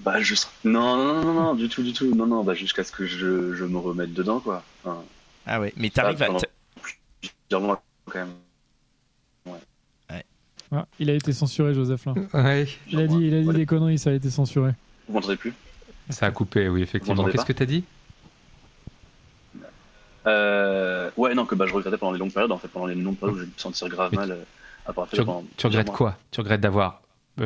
Bah 0.00 0.20
juste. 0.20 0.50
Non, 0.64 0.96
non, 0.96 1.14
non, 1.14 1.24
non, 1.24 1.34
non, 1.34 1.54
du 1.54 1.68
tout, 1.68 1.82
du 1.82 1.92
tout. 1.92 2.14
Non, 2.14 2.26
non, 2.26 2.44
bah 2.44 2.54
jusqu'à 2.54 2.84
ce 2.84 2.92
que 2.92 3.06
je, 3.06 3.54
je 3.54 3.64
me 3.64 3.78
remette 3.78 4.12
dedans, 4.14 4.40
quoi. 4.40 4.62
Enfin, 4.84 5.02
Ah 5.46 5.60
ouais, 5.60 5.72
mais 5.76 5.90
t'arrives 5.90 6.22
à. 6.22 6.28
plusieurs 7.20 7.60
mois, 7.60 7.82
quand 8.06 8.18
même. 8.20 8.30
Ah, 10.72 10.84
il 10.98 11.08
a 11.10 11.14
été 11.14 11.32
censuré, 11.32 11.74
Joseph, 11.74 12.04
là. 12.06 12.14
Ouais, 12.34 12.66
Il 12.90 12.98
a 12.98 13.06
dit, 13.06 13.16
il 13.20 13.34
a 13.34 13.40
dit 13.40 13.46
Ouais. 13.46 13.54
des 13.54 13.66
conneries, 13.66 14.00
ça 14.00 14.10
a 14.10 14.12
été 14.14 14.30
censuré. 14.30 14.72
Vous 15.06 15.14
m'entendez 15.14 15.36
plus? 15.36 15.54
Ça 16.10 16.26
a 16.26 16.30
coupé, 16.32 16.68
oui, 16.68 16.82
effectivement. 16.82 17.24
Qu'est-ce 17.26 17.44
que 17.44 17.52
t'as 17.52 17.66
dit? 17.66 17.84
Euh, 20.26 21.10
Ouais, 21.16 21.34
non, 21.34 21.46
que 21.46 21.54
bah 21.54 21.66
je 21.66 21.72
regrettais 21.72 21.96
pendant 21.96 22.12
les 22.12 22.18
longues 22.18 22.32
périodes, 22.32 22.50
en 22.52 22.58
fait, 22.58 22.68
pendant 22.68 22.86
les 22.86 22.94
longues 22.96 23.16
périodes 23.16 23.36
où 23.36 23.38
je 23.38 23.44
vais 23.44 23.50
me 23.50 23.58
sentir 23.58 23.88
grave 23.88 24.12
mal 24.12 24.32
euh, 24.32 24.42
à 24.86 24.92
part 24.92 25.06
tu, 25.08 25.16
faire 25.16 25.24
pendant 25.24 25.44
tu 25.56 25.66
regrettes 25.66 25.90
quoi? 25.92 26.18
Tu 26.32 26.40
regrettes 26.40 26.60
d'avoir 26.60 27.00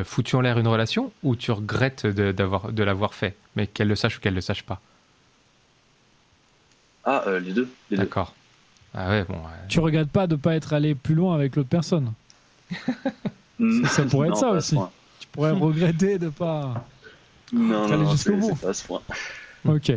foutu 0.05 0.37
en 0.37 0.40
l'air 0.40 0.59
une 0.59 0.68
relation 0.68 1.12
ou 1.22 1.35
tu 1.37 1.50
regrettes 1.50 2.07
de, 2.07 2.33
d'avoir, 2.33 2.72
de 2.72 2.83
l'avoir 2.83 3.14
fait, 3.14 3.37
mais 3.57 3.66
qu'elle 3.66 3.88
le 3.88 3.96
sache 3.96 4.16
ou 4.18 4.20
qu'elle 4.20 4.35
le 4.35 4.40
sache 4.40 4.62
pas? 4.62 4.81
Ah, 7.05 7.22
euh, 7.26 7.40
les 7.40 7.53
deux, 7.53 7.68
les 7.90 7.96
deux. 7.96 8.03
D'accord. 8.05 8.35
Ah 8.94 9.09
ouais, 9.09 9.24
bon. 9.24 9.35
euh, 9.37 9.66
Tu 9.68 9.81
regrettes 9.81 10.11
pas 10.11 10.26
de 10.26 10.37
pas 10.37 10.55
être 10.55 10.72
allé 10.72 10.94
plus 10.94 11.14
loin 11.14 11.35
avec 11.35 11.57
l'autre 11.57 11.68
personne? 11.68 12.12
Mm. 13.62 13.85
Ça 13.88 14.05
pourrait 14.05 14.29
être 14.29 14.37
Non, 14.37 14.40
ça 14.40 14.50
aussi. 14.53 14.74
Tu 15.18 15.26
pourrais 15.33 15.50
regretter 15.53 16.18
de 16.18 16.31
pas. 16.31 16.83
Non, 17.53 17.87
non, 17.87 17.98
non, 17.98 18.11
jusqu'au 18.12 18.31
c'est 18.31 18.37
bout. 18.38 18.50
c'est 18.55 18.61
pas 18.62 18.68
à 18.70 18.72
ce 18.72 18.87
point. 18.87 19.03
Ok. 19.66 19.92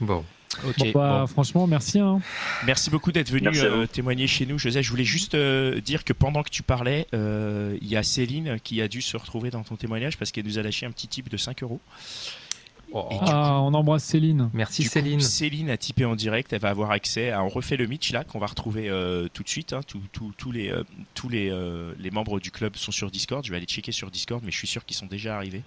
Bon. 0.00 0.24
Ok. 0.66 0.76
Bon, 0.78 0.90
bah, 0.94 1.18
bon. 1.20 1.26
franchement, 1.26 1.66
merci. 1.66 1.98
Hein. 1.98 2.20
Merci 2.64 2.90
beaucoup 2.90 3.12
d'être 3.12 3.30
venu 3.30 3.48
euh, 3.58 3.86
témoigner 3.86 4.26
chez 4.26 4.46
nous, 4.46 4.58
Joseph. 4.58 4.84
Je 4.84 4.90
voulais 4.90 5.04
juste 5.04 5.34
euh, 5.34 5.80
dire 5.80 6.04
que 6.04 6.12
pendant 6.12 6.42
que 6.42 6.50
tu 6.50 6.62
parlais, 6.62 7.06
euh, 7.14 7.76
il 7.82 7.88
y 7.88 7.96
a 7.96 8.02
Céline 8.02 8.58
qui 8.62 8.80
a 8.80 8.88
dû 8.88 9.02
se 9.02 9.16
retrouver 9.16 9.50
dans 9.50 9.62
ton 9.62 9.76
témoignage 9.76 10.16
parce 10.16 10.30
qu'elle 10.32 10.46
nous 10.46 10.58
a 10.58 10.62
lâché 10.62 10.86
un 10.86 10.90
petit 10.90 11.08
type 11.08 11.28
de 11.28 11.36
5 11.36 11.62
euros. 11.62 11.80
Oh, 12.92 13.08
Ah, 13.22 13.60
on 13.62 13.74
embrasse 13.74 14.04
Céline. 14.04 14.48
Merci 14.54 14.82
Du 14.82 14.88
coup, 14.88 14.92
Céline. 14.94 15.20
Céline 15.20 15.70
a 15.70 15.76
typé 15.76 16.04
en 16.04 16.14
direct, 16.14 16.52
elle 16.52 16.60
va 16.60 16.70
avoir 16.70 16.92
accès 16.92 17.30
à 17.32 17.42
On 17.42 17.48
refait 17.48 17.76
le 17.76 17.86
Mitch 17.86 18.12
là, 18.12 18.22
qu'on 18.22 18.38
va 18.38 18.46
retrouver 18.46 18.88
euh, 18.88 19.26
tout 19.32 19.42
de 19.42 19.48
suite. 19.48 19.72
hein. 19.72 19.80
Tous- 19.86 20.52
les, 20.52 20.70
euh, 20.70 20.84
tous 21.14 21.28
les, 21.28 21.50
euh, 21.50 21.92
les 21.98 22.10
membres 22.12 22.38
du 22.38 22.52
club 22.52 22.76
sont 22.76 22.92
sur 22.92 23.10
Discord. 23.10 23.44
Je 23.44 23.50
vais 23.50 23.56
aller 23.56 23.66
checker 23.66 23.90
sur 23.92 24.10
Discord, 24.10 24.40
mais 24.44 24.52
je 24.52 24.56
suis 24.56 24.68
sûr 24.68 24.84
qu'ils 24.84 24.96
sont 24.96 25.06
déjà 25.06 25.36
arrivés. 25.36 25.62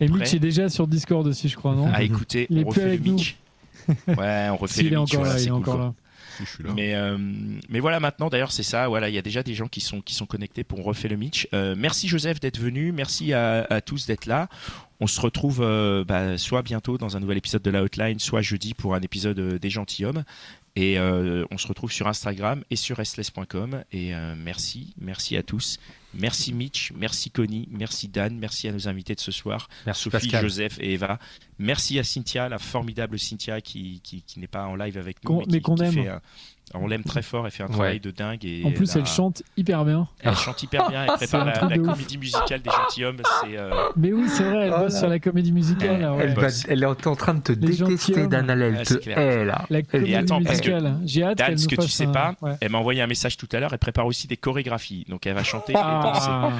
Et 0.00 0.06
Prêt 0.08 0.20
Mitch 0.20 0.34
est 0.34 0.38
déjà 0.40 0.68
sur 0.70 0.86
Discord 0.88 1.26
aussi, 1.26 1.48
je 1.50 1.56
crois, 1.56 1.74
non? 1.74 1.92
À 1.92 2.02
écouter, 2.02 2.46
Il 2.50 2.58
est 2.58 2.64
on 2.64 2.68
refait 2.68 2.96
le. 2.96 3.12
Mitch. 3.12 3.36
Ouais, 4.08 4.48
on 4.50 4.56
refait 4.56 4.74
S'il 4.82 4.90
le 4.90 4.96
est 4.96 5.00
Mitch. 5.00 5.14
encore 5.14 5.24
voilà, 5.24 5.34
là, 5.34 5.40
il 5.40 5.46
est 5.46 5.50
cool, 5.50 5.58
encore 5.58 5.74
quoi. 5.76 5.84
là. 5.86 5.94
Si 6.36 6.44
je 6.44 6.50
suis 6.50 6.64
là. 6.64 6.70
Mais, 6.74 6.94
euh, 6.94 7.16
mais 7.68 7.78
voilà, 7.80 8.00
maintenant 8.00 8.28
d'ailleurs, 8.28 8.50
c'est 8.52 8.62
ça. 8.64 8.88
Voilà, 8.88 9.08
il 9.08 9.14
y 9.14 9.18
a 9.18 9.22
déjà 9.22 9.42
des 9.42 9.54
gens 9.54 9.68
qui 9.68 9.80
sont, 9.80 10.00
qui 10.00 10.14
sont 10.14 10.26
connectés 10.26 10.64
pour 10.64 10.82
refait 10.82 11.08
le 11.08 11.16
Mitch. 11.16 11.46
Euh, 11.54 11.74
merci 11.78 12.08
Joseph 12.08 12.40
d'être 12.40 12.58
venu. 12.58 12.90
Merci 12.92 13.32
à, 13.32 13.66
à 13.70 13.80
tous 13.80 14.06
d'être 14.06 14.26
là. 14.26 14.48
On 15.00 15.06
se 15.06 15.20
retrouve 15.20 15.60
euh, 15.62 16.04
bah, 16.04 16.36
soit 16.38 16.62
bientôt 16.62 16.98
dans 16.98 17.16
un 17.16 17.20
nouvel 17.20 17.36
épisode 17.38 17.62
de 17.62 17.70
la 17.70 17.82
Outline, 17.84 18.18
soit 18.18 18.42
jeudi 18.42 18.74
pour 18.74 18.94
un 18.94 19.00
épisode 19.00 19.38
des 19.58 19.70
gentilshommes. 19.70 20.24
Et 20.76 20.98
euh, 20.98 21.44
on 21.52 21.58
se 21.58 21.68
retrouve 21.68 21.92
sur 21.92 22.08
Instagram 22.08 22.64
et 22.70 22.74
sur 22.76 22.96
restless.com. 22.96 23.84
Et 23.92 24.12
euh, 24.14 24.34
merci, 24.36 24.92
merci 25.00 25.36
à 25.36 25.44
tous. 25.44 25.78
Merci 26.16 26.52
Mitch, 26.52 26.92
merci 26.96 27.30
Connie, 27.30 27.68
merci 27.70 28.08
Dan, 28.08 28.38
merci 28.38 28.68
à 28.68 28.72
nos 28.72 28.88
invités 28.88 29.14
de 29.14 29.20
ce 29.20 29.32
soir, 29.32 29.68
Merci 29.86 30.04
Sophie, 30.04 30.28
Pascal. 30.28 30.42
Joseph 30.42 30.78
et 30.80 30.94
Eva. 30.94 31.18
Merci 31.58 31.98
à 31.98 32.04
Cynthia, 32.04 32.48
la 32.48 32.58
formidable 32.58 33.18
Cynthia 33.18 33.60
qui, 33.60 34.00
qui, 34.02 34.22
qui 34.22 34.40
n'est 34.40 34.46
pas 34.46 34.66
en 34.66 34.76
live 34.76 34.98
avec 34.98 35.22
nous, 35.24 35.42
mais 35.48 35.60
qu'on 35.60 35.76
aime. 35.76 35.92
fait 35.92 36.10
on 36.74 36.86
l'aime 36.86 37.04
très 37.04 37.22
fort, 37.22 37.46
elle 37.46 37.52
fait 37.52 37.62
un 37.62 37.68
travail 37.68 38.00
de 38.00 38.10
dingue. 38.10 38.44
Et 38.44 38.62
en 38.64 38.72
plus, 38.72 38.94
elle, 38.96 39.06
chante 39.06 39.42
hyper 39.56 39.84
bien. 39.84 40.08
Elle 40.20 40.34
chante 40.34 40.62
hyper 40.62 40.88
bien, 40.88 41.04
elle 41.04 41.12
prépare 41.16 41.44
la, 41.44 41.52
la 41.52 41.78
comédie 41.78 42.18
musicale 42.18 42.62
des 42.62 42.70
gentilshommes. 42.70 43.22
Euh... 43.48 43.70
Mais 43.96 44.12
oui, 44.12 44.28
c'est 44.28 44.44
vrai, 44.44 44.66
elle 44.66 44.74
oh 44.76 44.80
bosse 44.80 44.98
sur 44.98 45.08
la 45.08 45.18
comédie 45.18 45.52
musicale. 45.52 46.00
Elle, 46.20 46.38
ouais. 46.38 46.48
elle, 46.68 46.82
est 46.82 47.06
en 47.06 47.16
train 47.16 47.34
de 47.34 47.40
te 47.40 47.52
détester, 47.52 48.26
Dan, 48.26 48.50
elle 48.50 48.82
te 48.82 49.08
hait, 49.08 49.44
là. 49.44 49.64
La 49.70 49.82
comédie 49.82 50.12
et 50.12 50.16
attends, 50.16 50.40
musicale. 50.40 50.98
J'ai 51.04 51.22
hâte 51.22 51.38
Dan, 51.38 51.56
ce 51.56 51.68
que 51.68 51.76
tu 51.76 51.88
sais 51.88 52.06
un... 52.06 52.12
pas, 52.12 52.34
ouais. 52.42 52.56
elle 52.60 52.70
m'a 52.70 52.78
envoyé 52.78 53.02
un 53.02 53.06
message 53.06 53.36
tout 53.36 53.48
à 53.52 53.60
l'heure, 53.60 53.72
elle 53.72 53.78
prépare 53.78 54.06
aussi 54.06 54.26
des 54.26 54.36
chorégraphies. 54.36 55.04
Donc 55.08 55.26
elle 55.26 55.34
va 55.34 55.44
chanter 55.44 55.74
ah. 55.76 56.00
et 56.00 56.04
danser. 56.04 56.56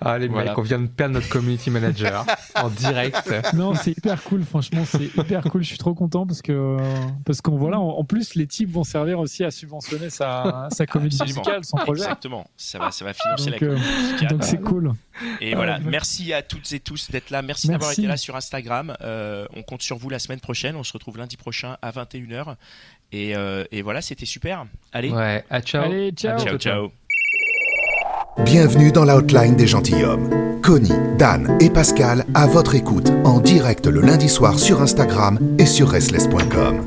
Ah, 0.00 0.18
les 0.18 0.28
mecs, 0.28 0.56
on 0.56 0.62
vient 0.62 0.78
de 0.78 0.86
perdre 0.86 1.14
notre 1.14 1.28
community 1.28 1.70
manager 1.70 2.24
en 2.54 2.68
direct. 2.70 3.32
Non, 3.54 3.74
c'est 3.74 3.92
hyper 3.92 4.22
cool, 4.22 4.44
franchement, 4.44 4.84
c'est 4.84 5.16
hyper 5.16 5.42
cool. 5.44 5.62
Je 5.62 5.68
suis 5.68 5.78
trop 5.78 5.94
content 5.94 6.26
parce 6.26 6.42
que, 6.42 6.76
parce 7.24 7.40
qu'on, 7.40 7.56
voilà, 7.56 7.78
en 7.78 8.04
plus, 8.04 8.34
les 8.34 8.46
types 8.46 8.70
vont 8.70 8.84
servir 8.84 9.18
aussi 9.18 9.44
à 9.44 9.50
subventionner 9.58 10.10
sa, 10.10 10.68
sa 10.70 10.86
comédie 10.86 11.20
musicale, 11.22 11.64
son 11.64 11.76
projet. 11.78 12.02
Exactement, 12.02 12.48
ça 12.56 12.78
va, 12.78 12.90
ça 12.90 13.04
va 13.04 13.12
financer 13.12 13.50
donc, 13.50 13.60
la 13.60 13.66
comédie 13.66 13.82
euh, 13.84 14.02
musicale. 14.02 14.28
Donc 14.28 14.44
c'est 14.44 14.60
cool. 14.60 14.92
Et 15.40 15.54
voilà, 15.54 15.78
merci 15.80 16.32
à 16.32 16.42
toutes 16.42 16.70
et 16.72 16.80
tous 16.80 17.10
d'être 17.10 17.30
là. 17.30 17.42
Merci, 17.42 17.68
merci. 17.68 17.78
d'avoir 17.78 17.92
été 17.92 18.06
là 18.06 18.16
sur 18.16 18.36
Instagram. 18.36 18.96
Euh, 19.00 19.46
on 19.54 19.62
compte 19.62 19.82
sur 19.82 19.98
vous 19.98 20.10
la 20.10 20.18
semaine 20.18 20.40
prochaine. 20.40 20.76
On 20.76 20.84
se 20.84 20.92
retrouve 20.92 21.18
lundi 21.18 21.36
prochain 21.36 21.76
à 21.82 21.90
21h. 21.90 22.54
Et, 23.12 23.34
euh, 23.36 23.64
et 23.72 23.82
voilà, 23.82 24.02
c'était 24.02 24.26
super. 24.26 24.66
Allez. 24.92 25.10
Ouais, 25.10 25.44
à 25.50 25.60
ciao. 25.60 25.84
Allez, 25.84 26.12
ciao. 26.12 26.38
Ciao, 26.38 26.58
ciao. 26.58 26.92
Bienvenue 28.44 28.92
dans 28.92 29.04
l'outline 29.04 29.56
des 29.56 29.66
gentilshommes. 29.66 30.60
Connie, 30.62 30.92
Dan 31.18 31.56
et 31.60 31.70
Pascal 31.70 32.24
à 32.34 32.46
votre 32.46 32.74
écoute 32.74 33.10
en 33.24 33.40
direct 33.40 33.86
le 33.86 34.00
lundi 34.00 34.28
soir 34.28 34.58
sur 34.58 34.82
Instagram 34.82 35.38
et 35.58 35.66
sur 35.66 35.88
restless.com. 35.88 36.86